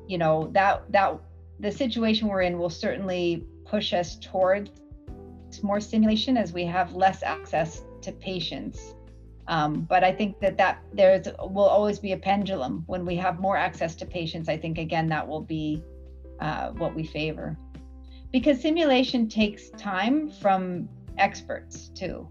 [0.08, 1.20] you know that that
[1.60, 4.70] the situation we're in will certainly push us towards
[5.62, 8.94] more simulation as we have less access to patients.
[9.46, 12.82] Um, but I think that that there's will always be a pendulum.
[12.86, 15.82] When we have more access to patients, I think again that will be
[16.40, 17.56] uh, what we favor,
[18.32, 20.88] because simulation takes time from
[21.18, 22.26] experts too,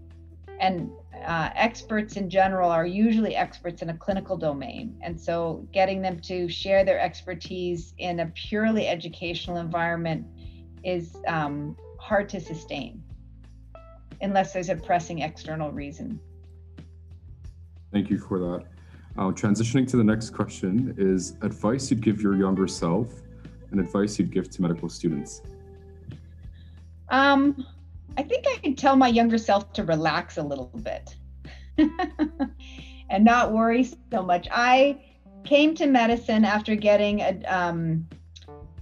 [0.60, 0.90] and
[1.24, 6.20] uh, experts in general are usually experts in a clinical domain, and so getting them
[6.20, 10.26] to share their expertise in a purely educational environment
[10.82, 13.02] is um, hard to sustain
[14.20, 16.20] unless there's a pressing external reason.
[17.92, 18.64] Thank you for that.
[19.16, 23.22] Uh, transitioning to the next question is advice you'd give your younger self
[23.70, 25.42] and advice you'd give to medical students.
[27.08, 27.64] Um,
[28.16, 31.16] I think I can tell my younger self to relax a little bit
[33.10, 34.48] and not worry so much.
[34.50, 35.00] I
[35.44, 38.08] came to medicine after getting a um,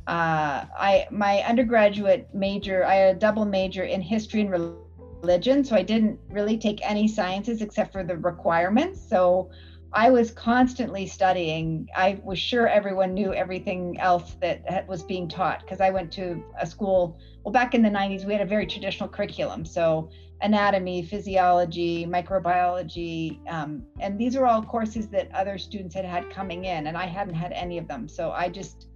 [0.07, 2.85] uh, I my undergraduate major.
[2.85, 4.77] I had a double major in history and
[5.23, 9.01] religion, so I didn't really take any sciences except for the requirements.
[9.01, 9.51] So
[9.95, 11.89] I was constantly studying.
[11.95, 16.43] I was sure everyone knew everything else that was being taught because I went to
[16.59, 17.19] a school.
[17.45, 19.67] Well, back in the 90s, we had a very traditional curriculum.
[19.67, 20.09] So,
[20.41, 26.65] anatomy, physiology, microbiology, um, and these are all courses that other students had had coming
[26.65, 28.09] in, and I hadn't had any of them.
[28.09, 28.89] So, I just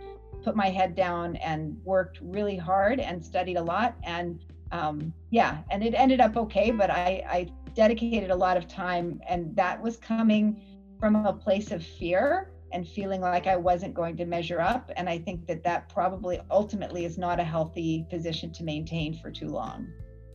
[0.42, 3.96] put my head down and worked really hard and studied a lot.
[4.02, 4.40] And
[4.72, 9.20] um, yeah, and it ended up okay, but I, I dedicated a lot of time,
[9.28, 10.60] and that was coming
[10.98, 14.90] from a place of fear and feeling like I wasn't going to measure up.
[14.96, 19.30] And I think that that probably ultimately is not a healthy position to maintain for
[19.30, 19.88] too long.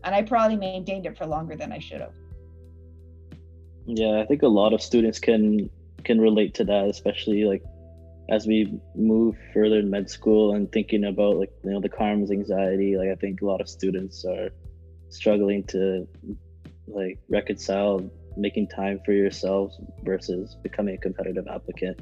[0.04, 2.14] And I probably maintained it for longer than I should have.
[3.86, 5.70] Yeah, I think a lot of students can
[6.04, 7.64] can relate to that, especially like
[8.30, 12.32] as we move further in med school and thinking about like you know the CARMS
[12.32, 12.98] anxiety.
[12.98, 14.50] Like I think a lot of students are
[15.10, 16.08] struggling to
[16.88, 22.00] like reconcile making time for yourselves versus becoming a competitive applicant?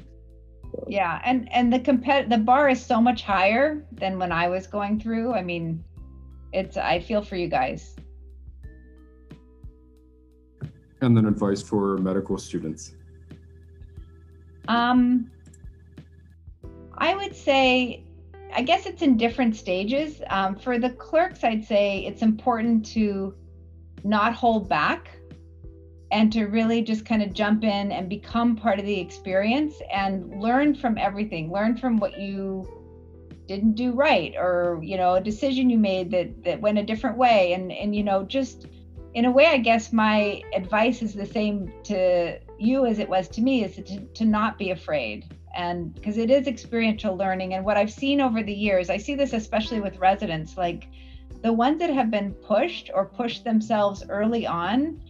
[0.72, 0.84] So.
[0.88, 4.66] Yeah, and and the compet the bar is so much higher than when I was
[4.66, 5.32] going through.
[5.32, 5.82] I mean,
[6.52, 7.96] it's I feel for you guys.
[11.02, 12.94] And then advice for medical students.
[14.68, 15.30] Um,
[16.98, 18.04] I would say,
[18.54, 20.20] I guess it's in different stages.
[20.28, 23.34] Um, for the clerks, I'd say it's important to
[24.04, 25.10] not hold back
[26.12, 30.40] and to really just kind of jump in and become part of the experience and
[30.40, 31.52] learn from everything.
[31.52, 32.68] Learn from what you
[33.46, 37.16] didn't do right or you know a decision you made that that went a different
[37.16, 37.52] way.
[37.52, 38.66] And and you know just
[39.14, 43.28] in a way i guess my advice is the same to you as it was
[43.28, 45.24] to me is to, to not be afraid.
[45.56, 47.54] And because it is experiential learning.
[47.54, 50.88] And what i've seen over the years i see this especially with residents like
[51.42, 55.00] the ones that have been pushed or pushed themselves early on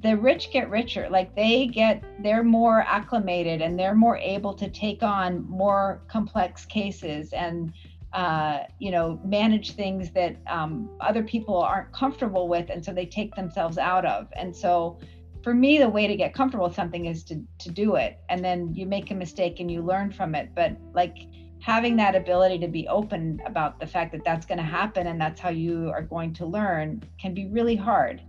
[0.00, 1.08] the rich get richer.
[1.10, 6.64] Like they get they're more acclimated and they're more able to take on more complex
[6.64, 7.72] cases and
[8.12, 13.06] uh, you know manage things that um, other people aren't comfortable with and so they
[13.06, 14.28] take themselves out of.
[14.36, 14.98] And so
[15.42, 18.18] for me the way to get comfortable with something is to to do it.
[18.28, 20.50] And then you make a mistake and you learn from it.
[20.54, 21.16] But like
[21.60, 25.20] having that ability to be open about the fact that that's going to happen and
[25.20, 28.22] that's how you are going to learn can be really hard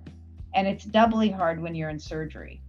[0.55, 2.61] and it's doubly hard when you're in surgery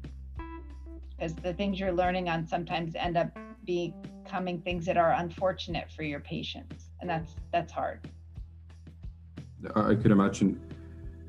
[1.20, 6.03] because the things you're learning on sometimes end up becoming things that are unfortunate for
[6.03, 6.87] your patients.
[7.01, 8.09] And that's that's hard.
[9.75, 10.59] I could imagine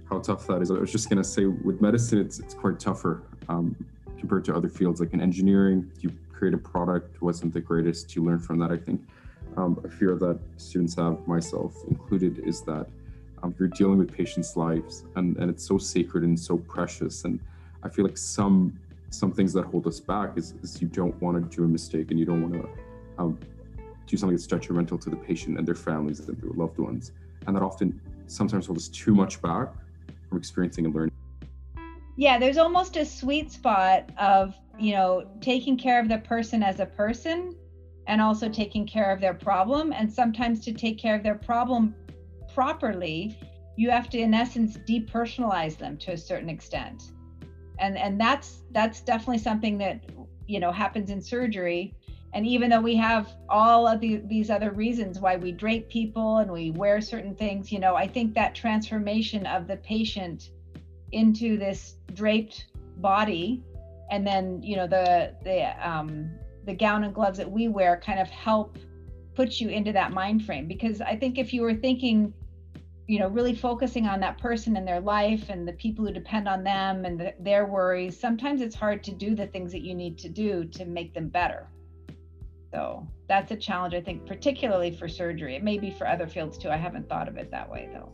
[0.10, 0.72] how tough that is.
[0.72, 3.76] I was just gonna say with medicine it's it's quite tougher um,
[4.18, 8.16] compared to other fields like in engineering, you create a product wasn't the greatest.
[8.16, 9.02] You learn from that, I think.
[9.58, 12.88] Um, a fear that students have, myself included, is that
[13.44, 17.26] um, you're dealing with patients' lives, and, and it's so sacred and so precious.
[17.26, 17.40] And
[17.84, 18.80] I feel like some
[19.12, 22.12] some things that hold us back is, is you don't want to do a mistake
[22.12, 22.70] and you don't want to
[23.18, 23.38] um,
[24.08, 27.12] do something that's detrimental to the patient and their families and their loved ones.
[27.46, 29.74] And that often sometimes holds us too much back
[30.30, 31.12] from experiencing and learning.
[32.16, 36.80] Yeah, there's almost a sweet spot of, you know, taking care of the person as
[36.80, 37.56] a person
[38.08, 39.94] and also taking care of their problem.
[39.94, 41.96] And sometimes to take care of their problem
[42.54, 43.38] properly,
[43.78, 47.12] you have to, in essence, depersonalize them to a certain extent.
[47.80, 50.04] And and that's that's definitely something that
[50.48, 51.96] you know happens in surgery.
[52.34, 56.38] And even though we have all of the, these other reasons why we drape people
[56.38, 60.52] and we wear certain things, you know, I think that transformation of the patient
[61.12, 63.62] into this draped body,
[64.12, 66.32] and then you know the the um,
[66.66, 68.78] the gown and gloves that we wear kind of help
[69.36, 70.68] put you into that mind frame.
[70.68, 72.34] Because i think if you were thinking
[73.08, 76.48] you know really focusing on that person and their life and the people who depend
[76.48, 79.94] on them and the, their worries sometimes it's hard to do the things that you
[79.94, 81.68] need to do to make them better.
[82.72, 85.56] So that's a challenge i think particularly for surgery.
[85.56, 86.70] It may be for other fields too.
[86.70, 88.12] I haven't thought of it that way though.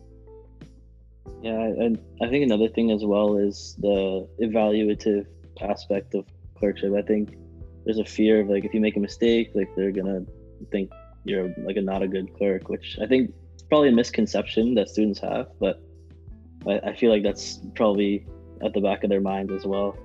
[1.43, 5.27] Yeah and i think another thing as well is the evaluative
[5.61, 6.25] aspect of
[6.57, 6.93] clerkship.
[6.93, 7.35] I think
[7.87, 10.21] there's a fear of like if you make a mistake like they're gonna
[10.71, 10.91] think
[11.23, 14.87] you're like a not a good clerk which i think it's probably a misconception that
[14.87, 15.81] students have, but
[16.67, 18.27] I, I feel like that's probably
[18.63, 19.97] at the back of their minds as well.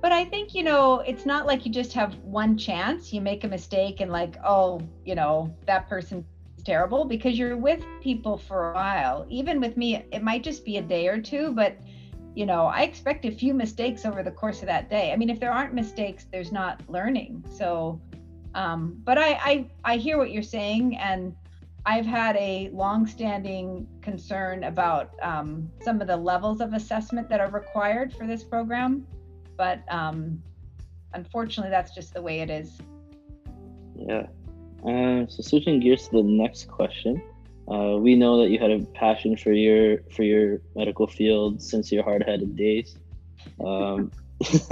[0.00, 3.12] But I think, you know, it's not like you just have one chance.
[3.12, 6.24] You make a mistake and, like, oh, you know, that person's
[6.64, 9.24] terrible because you're with people for a while.
[9.30, 11.76] Even with me, it might just be a day or two, but
[12.34, 15.12] you know, I expect a few mistakes over the course of that day.
[15.12, 17.44] I mean, if there aren't mistakes, there's not learning.
[17.50, 18.00] So,
[18.54, 21.34] um, but I, I, I hear what you're saying, and
[21.84, 27.50] I've had a long-standing concern about um, some of the levels of assessment that are
[27.50, 29.06] required for this program,
[29.56, 30.42] but um,
[31.12, 32.78] unfortunately, that's just the way it is.
[33.96, 34.26] Yeah.
[34.86, 37.22] Uh, so switching gears to the next question,
[37.70, 41.92] uh, we know that you had a passion for your for your medical field since
[41.92, 42.96] your hard-headed days.
[43.64, 44.10] Um,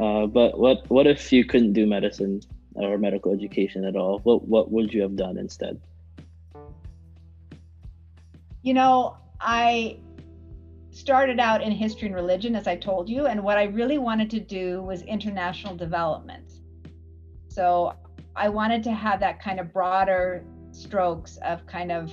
[0.00, 2.40] uh, but what what if you couldn't do medicine
[2.74, 4.18] or medical education at all?
[4.20, 5.80] What what would you have done instead?
[8.62, 9.98] You know, I
[10.90, 14.30] started out in history and religion, as I told you, and what I really wanted
[14.30, 16.52] to do was international development.
[17.48, 17.94] So
[18.34, 20.44] I wanted to have that kind of broader
[20.74, 22.12] strokes of kind of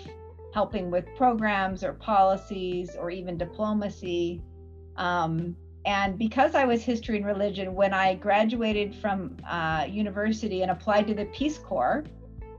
[0.53, 4.41] helping with programs or policies or even diplomacy.
[4.97, 5.55] Um,
[5.85, 11.07] and because I was history and religion, when I graduated from uh, university and applied
[11.07, 12.03] to the Peace Corps,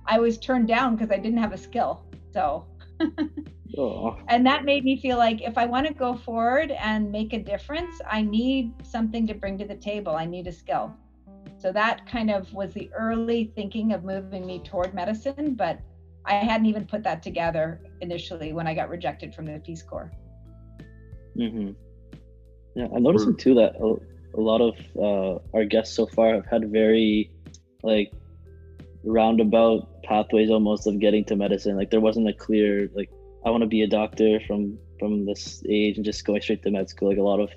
[0.06, 2.04] I was turned down because I didn't have a skill.
[2.32, 2.66] So
[3.78, 4.16] Oh.
[4.28, 7.38] And that made me feel like if I want to go forward and make a
[7.38, 10.14] difference, I need something to bring to the table.
[10.14, 10.94] I need a skill.
[11.58, 15.78] So that kind of was the early thinking of moving me toward medicine, but
[16.24, 20.10] I hadn't even put that together initially when I got rejected from the Peace Corps.
[21.36, 21.70] Mm-hmm.
[22.74, 26.46] Yeah, I'm noticing too that a, a lot of uh, our guests so far have
[26.46, 27.30] had very
[27.82, 28.12] like
[29.04, 31.76] roundabout pathways almost of getting to medicine.
[31.76, 33.10] Like there wasn't a clear like
[33.44, 36.70] I want to be a doctor from from this age and just going straight to
[36.70, 37.08] med school.
[37.08, 37.50] Like a lot of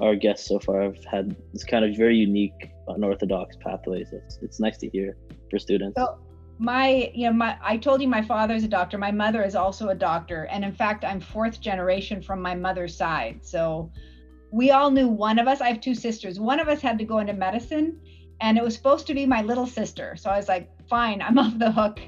[0.00, 4.12] our guests so far have had this kind of very unique unorthodox pathways.
[4.12, 5.16] It's it's nice to hear
[5.50, 5.96] for students.
[5.96, 6.18] So
[6.58, 8.98] my you know my I told you my father's a doctor.
[8.98, 12.96] My mother is also a doctor, and in fact I'm fourth generation from my mother's
[12.96, 13.40] side.
[13.42, 13.90] So
[14.50, 15.60] we all knew one of us.
[15.60, 16.40] I have two sisters.
[16.40, 18.00] One of us had to go into medicine,
[18.40, 20.16] and it was supposed to be my little sister.
[20.16, 22.00] So I was like, fine, I'm off the hook.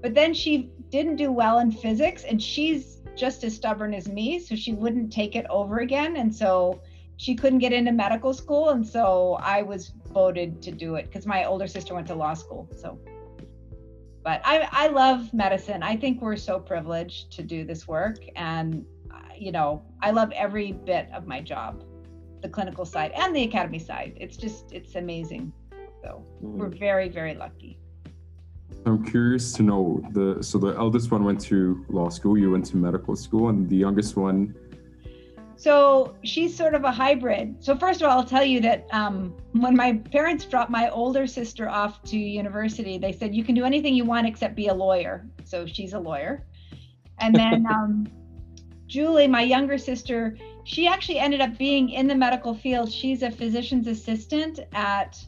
[0.00, 4.38] But then she didn't do well in physics and she's just as stubborn as me
[4.38, 6.80] so she wouldn't take it over again and so
[7.16, 11.26] she couldn't get into medical school and so i was voted to do it because
[11.26, 12.98] my older sister went to law school so
[14.22, 18.84] but I, I love medicine i think we're so privileged to do this work and
[19.10, 21.84] uh, you know i love every bit of my job
[22.42, 25.52] the clinical side and the academy side it's just it's amazing
[26.02, 26.58] so mm-hmm.
[26.58, 27.78] we're very very lucky
[28.86, 32.66] I'm curious to know the so the eldest one went to law school, you went
[32.66, 34.54] to medical school, and the youngest one.
[35.58, 37.56] So she's sort of a hybrid.
[37.58, 41.26] So first of all, I'll tell you that um, when my parents dropped my older
[41.26, 44.74] sister off to university, they said you can do anything you want except be a
[44.74, 45.26] lawyer.
[45.44, 46.46] So she's a lawyer,
[47.18, 48.06] and then um,
[48.86, 52.92] Julie, my younger sister, she actually ended up being in the medical field.
[52.92, 55.18] She's a physician's assistant at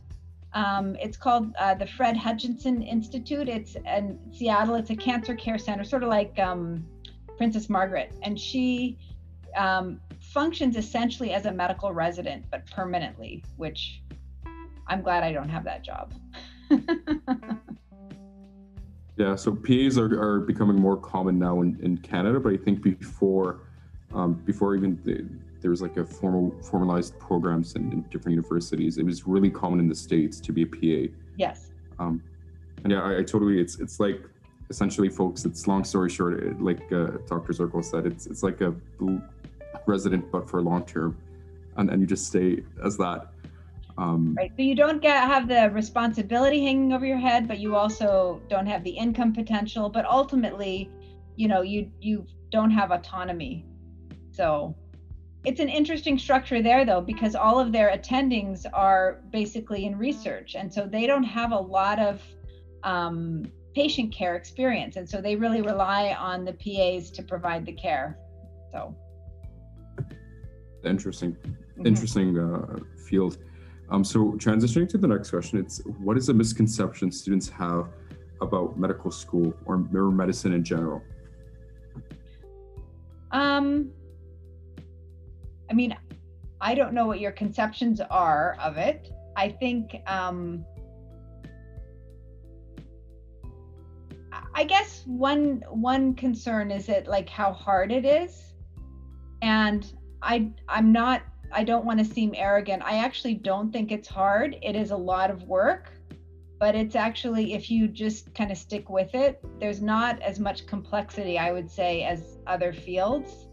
[0.52, 3.48] um, it's called uh, the Fred Hutchinson Institute.
[3.48, 4.76] It's in Seattle.
[4.76, 6.86] It's a cancer care center, sort of like um,
[7.36, 8.12] Princess Margaret.
[8.22, 8.96] And she
[9.56, 10.00] um,
[10.30, 14.00] functions essentially as a medical resident, but permanently, which
[14.86, 16.12] I'm glad I don't have that job.
[19.16, 22.82] yeah, so PAs are, are becoming more common now in, in Canada, but I think
[22.82, 23.62] before
[24.12, 25.24] um, before even the,
[25.60, 28.98] there was like a formal formalized programs in, in, different universities.
[28.98, 31.12] It was really common in the states to be a PA.
[31.36, 31.70] Yes.
[32.00, 32.20] Um,
[32.82, 33.60] and yeah, I, I, totally.
[33.60, 34.20] It's it's like
[34.68, 35.44] essentially, folks.
[35.44, 36.42] It's long story short.
[36.42, 37.52] It, like uh, Dr.
[37.52, 38.74] Zirkle said, it's it's like a
[39.86, 41.16] resident, but for long term,
[41.76, 43.32] and then you just stay as that.
[43.98, 44.52] Um, right.
[44.56, 48.66] So you don't get have the responsibility hanging over your head, but you also don't
[48.66, 49.88] have the income potential.
[49.88, 50.90] But ultimately,
[51.36, 53.66] you know, you you don't have autonomy.
[54.30, 54.74] So
[55.44, 60.54] it's an interesting structure there though because all of their attendings are basically in research
[60.54, 62.22] and so they don't have a lot of
[62.82, 67.72] um, patient care experience and so they really rely on the pas to provide the
[67.72, 68.18] care
[68.70, 68.94] so
[70.84, 71.86] interesting mm-hmm.
[71.86, 72.78] interesting uh,
[73.08, 73.38] field
[73.90, 77.88] um, so transitioning to the next question it's what is a misconception students have
[78.40, 79.78] about medical school or
[80.10, 81.02] medicine in general
[83.32, 83.90] um
[85.70, 85.96] I mean,
[86.60, 89.12] I don't know what your conceptions are of it.
[89.36, 90.64] I think, um,
[94.52, 98.52] I guess one one concern is it like how hard it is,
[99.42, 99.90] and
[100.22, 102.82] I I'm not I don't want to seem arrogant.
[102.84, 104.56] I actually don't think it's hard.
[104.62, 105.92] It is a lot of work,
[106.58, 110.66] but it's actually if you just kind of stick with it, there's not as much
[110.66, 113.46] complexity I would say as other fields.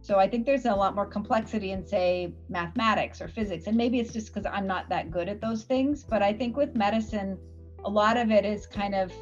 [0.00, 3.66] So I think there's a lot more complexity in, say, mathematics or physics.
[3.66, 6.02] And maybe it's just because I'm not that good at those things.
[6.02, 7.36] But I think with medicine,
[7.84, 9.12] a lot of it is kind of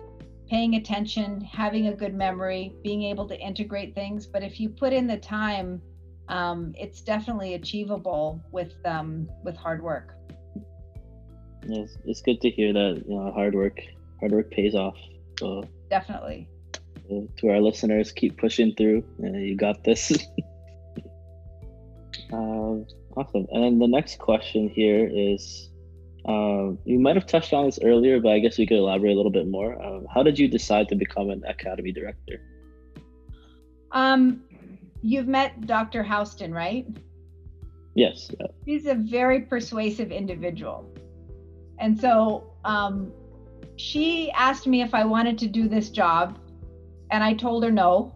[0.48, 4.26] paying attention, having a good memory, being able to integrate things.
[4.26, 5.82] But if you put in the time,
[6.28, 10.14] um, it's definitely achievable with um, with hard work.
[11.66, 13.80] Yes, it's good to hear that you know hard work
[14.20, 14.96] hard work pays off.
[15.38, 16.48] So definitely.
[17.08, 19.04] to our listeners, keep pushing through.
[19.22, 20.12] Uh, you got this.
[22.32, 22.36] Uh,
[23.16, 23.46] awesome.
[23.52, 25.70] And then the next question here is
[26.28, 29.16] uh, you might have touched on this earlier, but I guess we could elaborate a
[29.16, 29.80] little bit more.
[29.80, 32.40] Um, how did you decide to become an academy director?
[33.92, 34.42] Um,
[35.02, 36.02] you've met Dr.
[36.02, 36.86] Houston, right?
[37.94, 38.30] Yes.
[38.64, 40.86] He's a very persuasive individual.
[41.78, 43.12] And so um,
[43.76, 46.38] she asked me if I wanted to do this job,
[47.10, 48.12] and I told her no.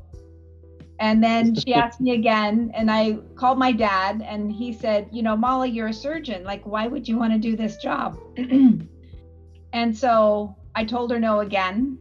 [0.99, 5.22] And then she asked me again, and I called my dad, and he said, You
[5.22, 6.45] know, Molly, you're a surgeon.
[6.45, 8.18] Like, why would you want to do this job?
[9.72, 11.99] and so I told her no again.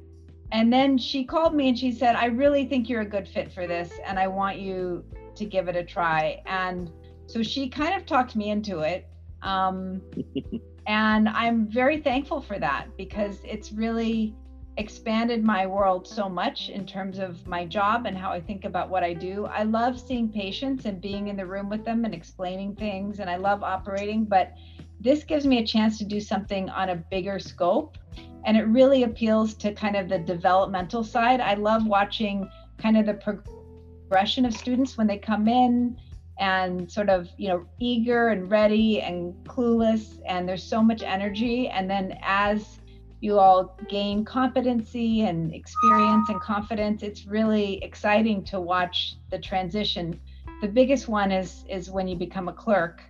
[0.51, 3.51] And then she called me and she said, I really think you're a good fit
[3.51, 5.03] for this and I want you
[5.35, 6.41] to give it a try.
[6.45, 6.91] And
[7.27, 9.07] so she kind of talked me into it.
[9.41, 10.01] Um,
[10.87, 14.35] and I'm very thankful for that because it's really
[14.77, 18.89] expanded my world so much in terms of my job and how I think about
[18.89, 19.45] what I do.
[19.45, 23.29] I love seeing patients and being in the room with them and explaining things, and
[23.29, 24.53] I love operating, but
[25.01, 27.97] this gives me a chance to do something on a bigger scope
[28.45, 31.41] and it really appeals to kind of the developmental side.
[31.41, 35.97] I love watching kind of the progression of students when they come in
[36.39, 41.67] and sort of, you know, eager and ready and clueless and there's so much energy
[41.67, 42.79] and then as
[43.21, 50.19] you all gain competency and experience and confidence, it's really exciting to watch the transition.
[50.61, 53.01] The biggest one is is when you become a clerk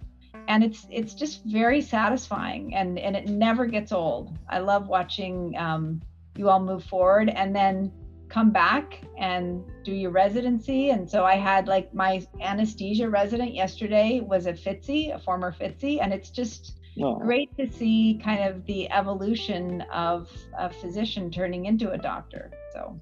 [0.49, 5.55] and it's it's just very satisfying and and it never gets old i love watching
[5.57, 6.01] um,
[6.35, 7.91] you all move forward and then
[8.27, 14.19] come back and do your residency and so i had like my anesthesia resident yesterday
[14.19, 17.15] was a Fitzy a former Fitzy and it's just oh.
[17.15, 22.99] great to see kind of the evolution of a physician turning into a doctor so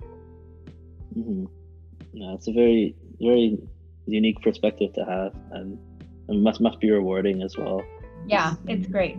[1.17, 1.45] mm-hmm.
[2.13, 3.57] yeah it's a very very
[4.05, 5.77] unique perspective to have and
[6.29, 7.81] it must must be rewarding as well.
[8.25, 9.17] Yeah, it's great.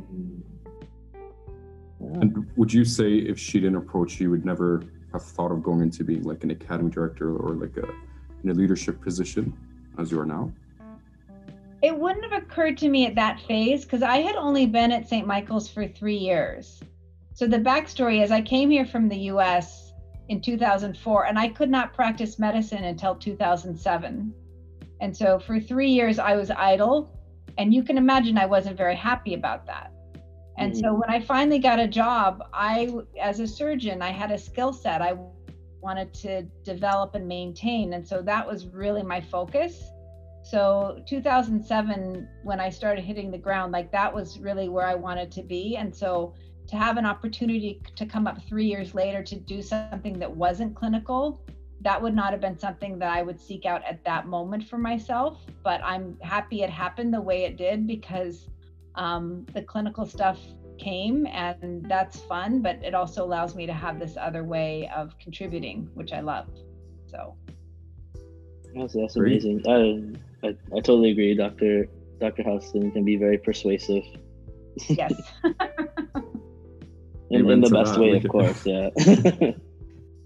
[2.01, 2.21] Yeah.
[2.21, 5.63] And would you say if she didn't approach you, you would never have thought of
[5.63, 7.89] going into being like an academy director or like a
[8.45, 9.53] in a leadership position
[9.99, 10.53] as you are now?
[11.83, 15.09] It wouldn't have occurred to me at that phase because I had only been at
[15.09, 15.27] St.
[15.27, 16.81] Michael's for three years.
[17.35, 19.93] So the backstory is I came here from the US
[20.29, 24.35] in 2004 and I could not practice medicine until 2007.
[25.01, 27.15] And so for three years, I was idle.
[27.57, 29.93] And you can imagine I wasn't very happy about that.
[30.57, 30.81] And mm-hmm.
[30.81, 34.73] so when I finally got a job, I, as a surgeon, I had a skill
[34.73, 35.15] set I
[35.81, 37.95] wanted to develop and maintain.
[37.95, 39.91] And so that was really my focus.
[40.43, 45.31] So 2007, when I started hitting the ground, like that was really where I wanted
[45.33, 45.77] to be.
[45.77, 46.35] And so
[46.69, 50.75] to have an opportunity to come up three years later to do something that wasn't
[50.75, 51.41] clinical
[51.81, 54.79] that would not have been something that I would seek out at that moment for
[54.79, 55.45] myself.
[55.63, 58.49] But I'm happy it happened the way it did because
[58.95, 60.39] um, the clinical stuff
[60.79, 65.19] came and that's fun, but it also allows me to have this other way of
[65.19, 66.49] contributing, which I love.
[67.07, 67.37] So
[68.75, 69.63] that's, that's amazing.
[69.67, 71.35] I, I, I totally agree.
[71.35, 71.89] Dr.
[72.21, 72.43] Dr.
[72.43, 74.05] Houston can be very persuasive.
[74.89, 75.13] Yes.
[77.31, 78.67] in, in the best way, of course.
[78.67, 78.91] Yeah.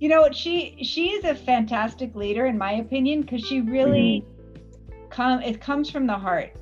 [0.03, 5.09] you know she she is a fantastic leader in my opinion because she really mm-hmm.
[5.11, 6.57] come it comes from the heart.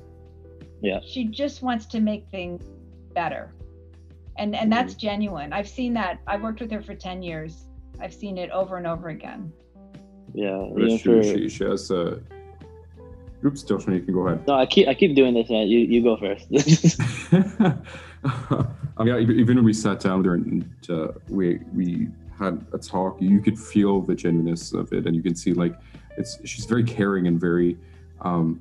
[0.79, 0.99] Yeah.
[1.03, 2.63] She just wants to make things
[3.15, 3.51] better.
[4.37, 4.69] And and mm-hmm.
[4.69, 5.53] that's genuine.
[5.53, 6.19] I've seen that.
[6.27, 7.65] I've worked with her for 10 years.
[7.99, 9.51] I've seen it over and over again.
[10.35, 11.23] Yeah she, for...
[11.23, 12.21] she, she has a
[13.43, 14.45] oops Joshua, you can go ahead.
[14.47, 15.67] No i keep i keep doing this man.
[15.67, 16.45] you you go first.
[18.97, 23.21] I mean, even when we sat down there and uh, we we had a talk,
[23.21, 25.75] you could feel the genuineness of it, and you can see like
[26.17, 27.77] it's she's very caring and very
[28.21, 28.59] um,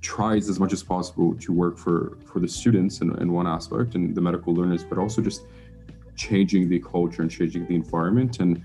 [0.00, 3.94] tries as much as possible to work for for the students in, in one aspect
[3.94, 5.42] and the medical learners, but also just
[6.16, 8.62] changing the culture and changing the environment and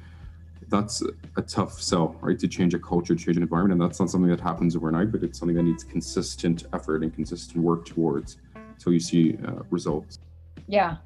[0.70, 1.02] that's
[1.38, 2.38] a tough sell, right?
[2.40, 5.24] To change a culture, change an environment, and that's not something that happens overnight, but
[5.24, 10.20] it's something that needs consistent effort and consistent work towards until you see uh, results.
[10.68, 10.98] Yeah,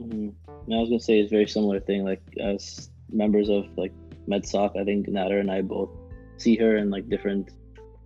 [0.00, 0.72] Mm-hmm.
[0.72, 2.04] I was gonna say it's very similar thing.
[2.04, 3.92] Like as members of like
[4.28, 5.90] MedSoc, I think Nader and I both
[6.36, 7.50] see her in like different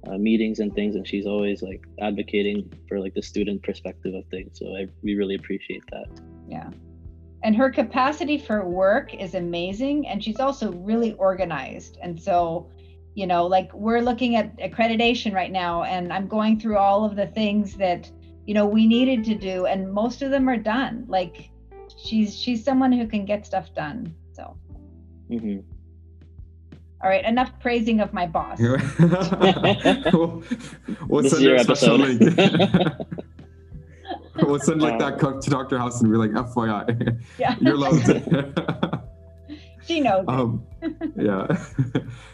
[0.07, 4.25] uh, meetings and things, and she's always like advocating for like the student perspective of
[4.27, 4.59] things.
[4.59, 6.07] So I we really appreciate that.
[6.49, 6.71] Yeah,
[7.43, 11.99] and her capacity for work is amazing, and she's also really organized.
[12.03, 12.71] And so,
[13.15, 17.17] you know, like we're looking at accreditation right now, and I'm going through all of
[17.17, 18.11] the things that
[18.47, 21.05] you know we needed to do, and most of them are done.
[21.09, 21.52] Like
[21.99, 24.15] she's she's someone who can get stuff done.
[24.33, 24.57] So.
[25.31, 25.61] Mm-hmm.
[27.03, 28.61] All right, enough praising of my boss.
[28.61, 28.79] we'll,
[31.25, 32.21] send her special link.
[34.37, 35.79] we'll send like that to Dr.
[35.79, 37.57] House and be like, FYI, yeah.
[37.61, 38.07] you're loved.
[39.85, 40.27] she knows.
[40.29, 40.65] Um,
[41.17, 41.49] yeah.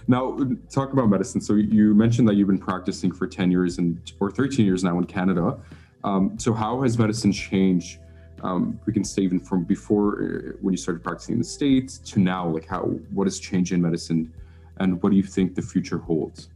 [0.07, 0.39] now,
[0.71, 1.41] talk about medicine.
[1.41, 4.99] So you mentioned that you've been practicing for 10 years and or 13 years now
[4.99, 5.59] in Canada.
[6.05, 8.01] Um, so how has medicine changed
[8.43, 11.99] um, we can say even from before uh, when you started practicing in the states
[11.99, 12.83] to now like how
[13.13, 14.33] what has changed in medicine
[14.81, 16.49] and what do you think the future holds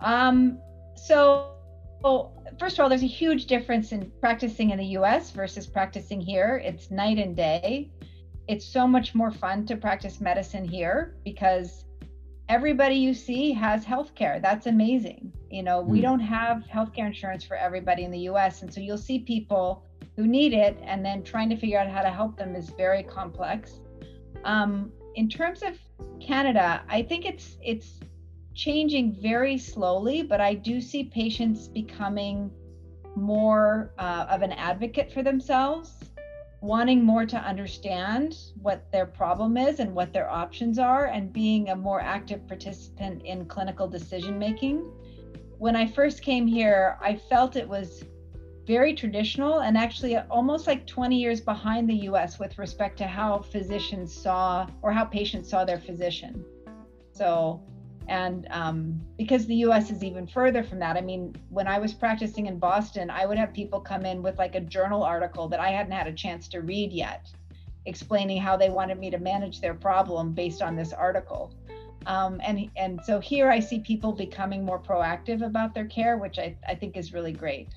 [0.00, 0.58] um,
[0.94, 1.54] so
[2.02, 6.20] well, first of all there's a huge difference in practicing in the us versus practicing
[6.20, 7.90] here it's night and day
[8.48, 11.84] it's so much more fun to practice medicine here because
[12.48, 14.40] everybody you see has health care.
[14.40, 15.32] That's amazing.
[15.50, 15.86] You know, mm.
[15.86, 16.04] we hmm.
[16.04, 18.62] don't have healthcare insurance for everybody in the US.
[18.62, 19.84] And so you'll see people
[20.18, 23.04] who need it, and then trying to figure out how to help them is very
[23.04, 23.78] complex.
[24.42, 25.78] Um, in terms of
[26.20, 28.00] Canada, I think it's it's
[28.52, 32.50] changing very slowly, but I do see patients becoming
[33.14, 35.92] more uh, of an advocate for themselves,
[36.62, 41.70] wanting more to understand what their problem is and what their options are, and being
[41.70, 44.78] a more active participant in clinical decision making.
[45.58, 48.02] When I first came here, I felt it was
[48.68, 53.38] very traditional and actually almost like 20 years behind the US with respect to how
[53.38, 56.44] physicians saw or how patients saw their physician.
[57.12, 57.62] So
[58.08, 61.94] and um, because the US is even further from that, I mean, when I was
[61.94, 65.60] practicing in Boston, I would have people come in with like a journal article that
[65.60, 67.26] I hadn't had a chance to read yet,
[67.86, 71.54] explaining how they wanted me to manage their problem based on this article.
[72.04, 76.38] Um, and, and so here I see people becoming more proactive about their care, which
[76.38, 77.68] I, I think is really great.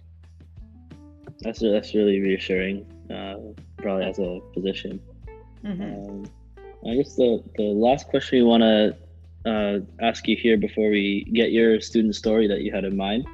[1.42, 3.36] That's, that's really reassuring, uh,
[3.82, 5.00] probably as a physician.
[5.64, 6.10] Mm-hmm.
[6.10, 6.26] Um,
[6.90, 8.96] I guess the, the last question we want to
[9.46, 13.26] uh, ask you here before we get your student story that you had in mind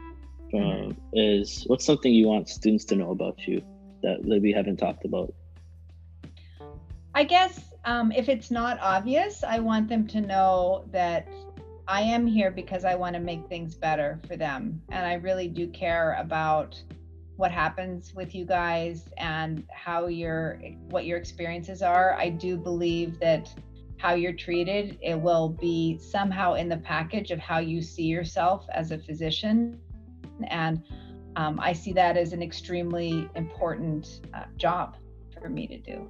[0.54, 3.62] uh, is what's something you want students to know about you
[4.04, 5.34] that, that we haven't talked about?
[7.14, 11.28] I guess um, if it's not obvious, I want them to know that
[11.88, 14.82] I am here because I want to make things better for them.
[14.90, 16.82] And I really do care about
[17.38, 20.60] what happens with you guys and how your
[20.90, 22.16] what your experiences are.
[22.16, 23.54] I do believe that
[23.98, 28.66] how you're treated, it will be somehow in the package of how you see yourself
[28.74, 29.80] as a physician.
[30.50, 30.84] And
[31.36, 34.98] um, I see that as an extremely important uh, job
[35.40, 36.10] for me to do.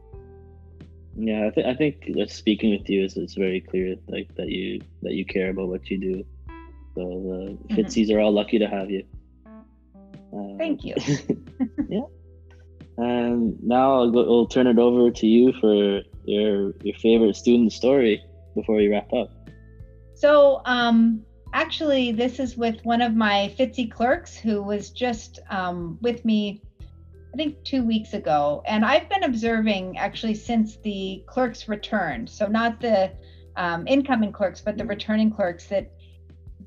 [1.16, 4.82] Yeah, I, th- I think speaking with you is it's very clear, like that you
[5.02, 6.26] that you care about what you do.
[6.96, 7.76] So the mm-hmm.
[7.76, 9.04] Fitzies are all lucky to have you.
[10.34, 10.96] Uh, Thank you.
[11.90, 12.02] yeah.
[12.98, 17.72] And now I'll, go, I'll turn it over to you for your your favorite student
[17.72, 18.24] story
[18.56, 19.30] before we wrap up.
[20.16, 21.24] So, um,
[21.54, 26.64] actually, this is with one of my Fitzy clerks who was just um, with me,
[27.34, 28.64] I think, two weeks ago.
[28.66, 32.30] And I've been observing actually since the clerks returned.
[32.30, 33.12] So, not the
[33.58, 35.92] um, incoming clerks, but the returning clerks that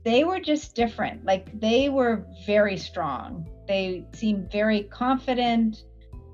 [0.05, 1.25] they were just different.
[1.25, 3.49] Like, they were very strong.
[3.67, 5.85] They seemed very confident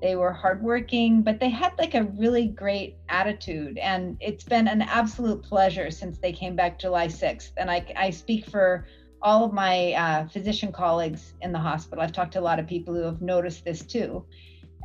[0.01, 3.77] they were hardworking, but they had like a really great attitude.
[3.79, 7.51] And it's been an absolute pleasure since they came back July 6th.
[7.57, 8.85] And I, I speak for
[9.21, 12.03] all of my uh, physician colleagues in the hospital.
[12.03, 14.23] I've talked to a lot of people who have noticed this too.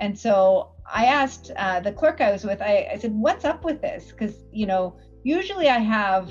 [0.00, 3.64] And so I asked uh, the clerk I was with, I, I said, What's up
[3.64, 4.10] with this?
[4.10, 6.30] Because, you know, usually I have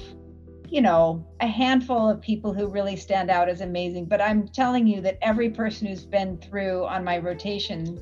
[0.71, 4.05] you know, a handful of people who really stand out as amazing.
[4.05, 7.99] But I'm telling you that every person who's been through on my rotation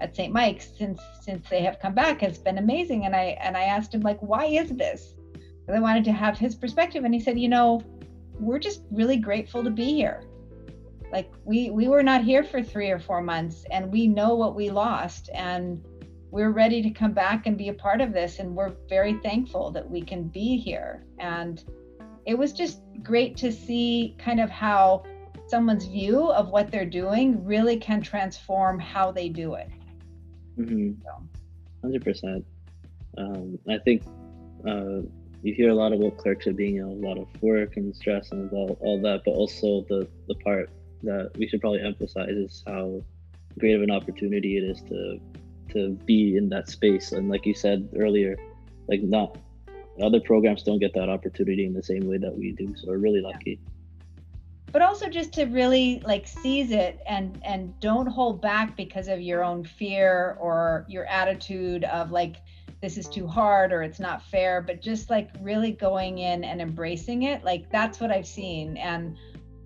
[0.00, 0.32] at St.
[0.32, 3.04] Mike's since since they have come back has been amazing.
[3.04, 5.16] And I and I asked him like, why is this?
[5.34, 7.82] Because I wanted to have his perspective, and he said, you know,
[8.40, 10.22] we're just really grateful to be here.
[11.12, 14.54] Like we we were not here for three or four months, and we know what
[14.54, 15.84] we lost, and
[16.30, 19.70] we're ready to come back and be a part of this, and we're very thankful
[19.72, 21.04] that we can be here.
[21.18, 21.62] And
[22.28, 25.02] it was just great to see kind of how
[25.46, 29.70] someone's view of what they're doing really can transform how they do it.
[30.58, 30.92] Mm-hmm.
[31.82, 32.44] 100%.
[33.16, 34.02] Um, I think
[34.66, 35.00] uh,
[35.42, 38.52] you hear a lot about clerks are being a lot of work and stress and
[38.52, 40.68] all, all that, but also the, the part
[41.04, 43.02] that we should probably emphasize is how
[43.58, 45.18] great of an opportunity it is to
[45.70, 47.12] to be in that space.
[47.12, 48.38] And like you said earlier,
[48.88, 49.36] like not
[50.02, 52.74] other programs don't get that opportunity in the same way that we do.
[52.76, 53.60] So we're really lucky.
[54.70, 59.20] But also just to really like seize it and and don't hold back because of
[59.20, 62.36] your own fear or your attitude of like
[62.80, 66.60] this is too hard or it's not fair but just like really going in and
[66.60, 69.16] embracing it like that's what i've seen and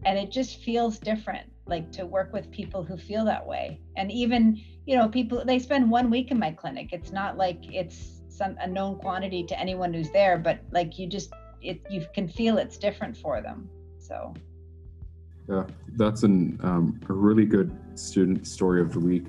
[0.04, 4.10] and it just feels different like to work with people who feel that way and
[4.10, 8.21] even you know people they spend one week in my clinic it's not like it's
[8.32, 12.26] some a known quantity to anyone who's there but like you just it you can
[12.26, 13.68] feel it's different for them
[13.98, 14.34] so
[15.48, 15.64] yeah,
[15.96, 19.24] that's an, um, a really good student story of the week.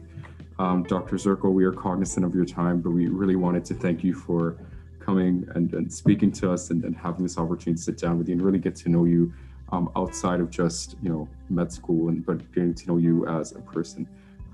[0.59, 1.15] Um, Dr.
[1.15, 4.57] Zirkle, we are cognizant of your time, but we really wanted to thank you for
[4.99, 8.29] coming and, and speaking to us and, and, having this opportunity to sit down with
[8.29, 9.33] you and really get to know you
[9.71, 13.53] um, outside of just, you know, med school, and but getting to know you as
[13.53, 14.07] a person.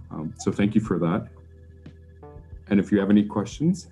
[0.10, 1.28] Um, so thank you for that.
[2.70, 3.90] And if you have any questions,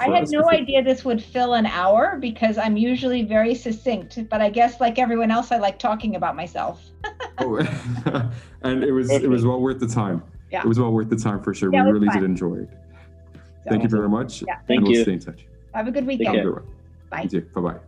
[0.00, 4.40] I had no idea this would fill an hour because I'm usually very succinct, but
[4.40, 6.84] I guess like everyone else, I like talking about myself.
[7.40, 7.56] Oh,
[8.62, 10.24] and it was it was well worth the time.
[10.50, 10.62] Yeah.
[10.62, 11.72] It was well worth the time for sure.
[11.72, 12.16] Yeah, we really fun.
[12.16, 12.68] did enjoy it.
[13.32, 14.42] So, Thank you very much.
[14.42, 14.58] Yeah.
[14.66, 15.46] Thank and we'll stay in touch.
[15.72, 16.36] Have a good Take weekend.
[16.36, 16.74] Have a good one.
[17.10, 17.28] Bye.
[17.30, 17.40] You.
[17.42, 17.78] Bye bye.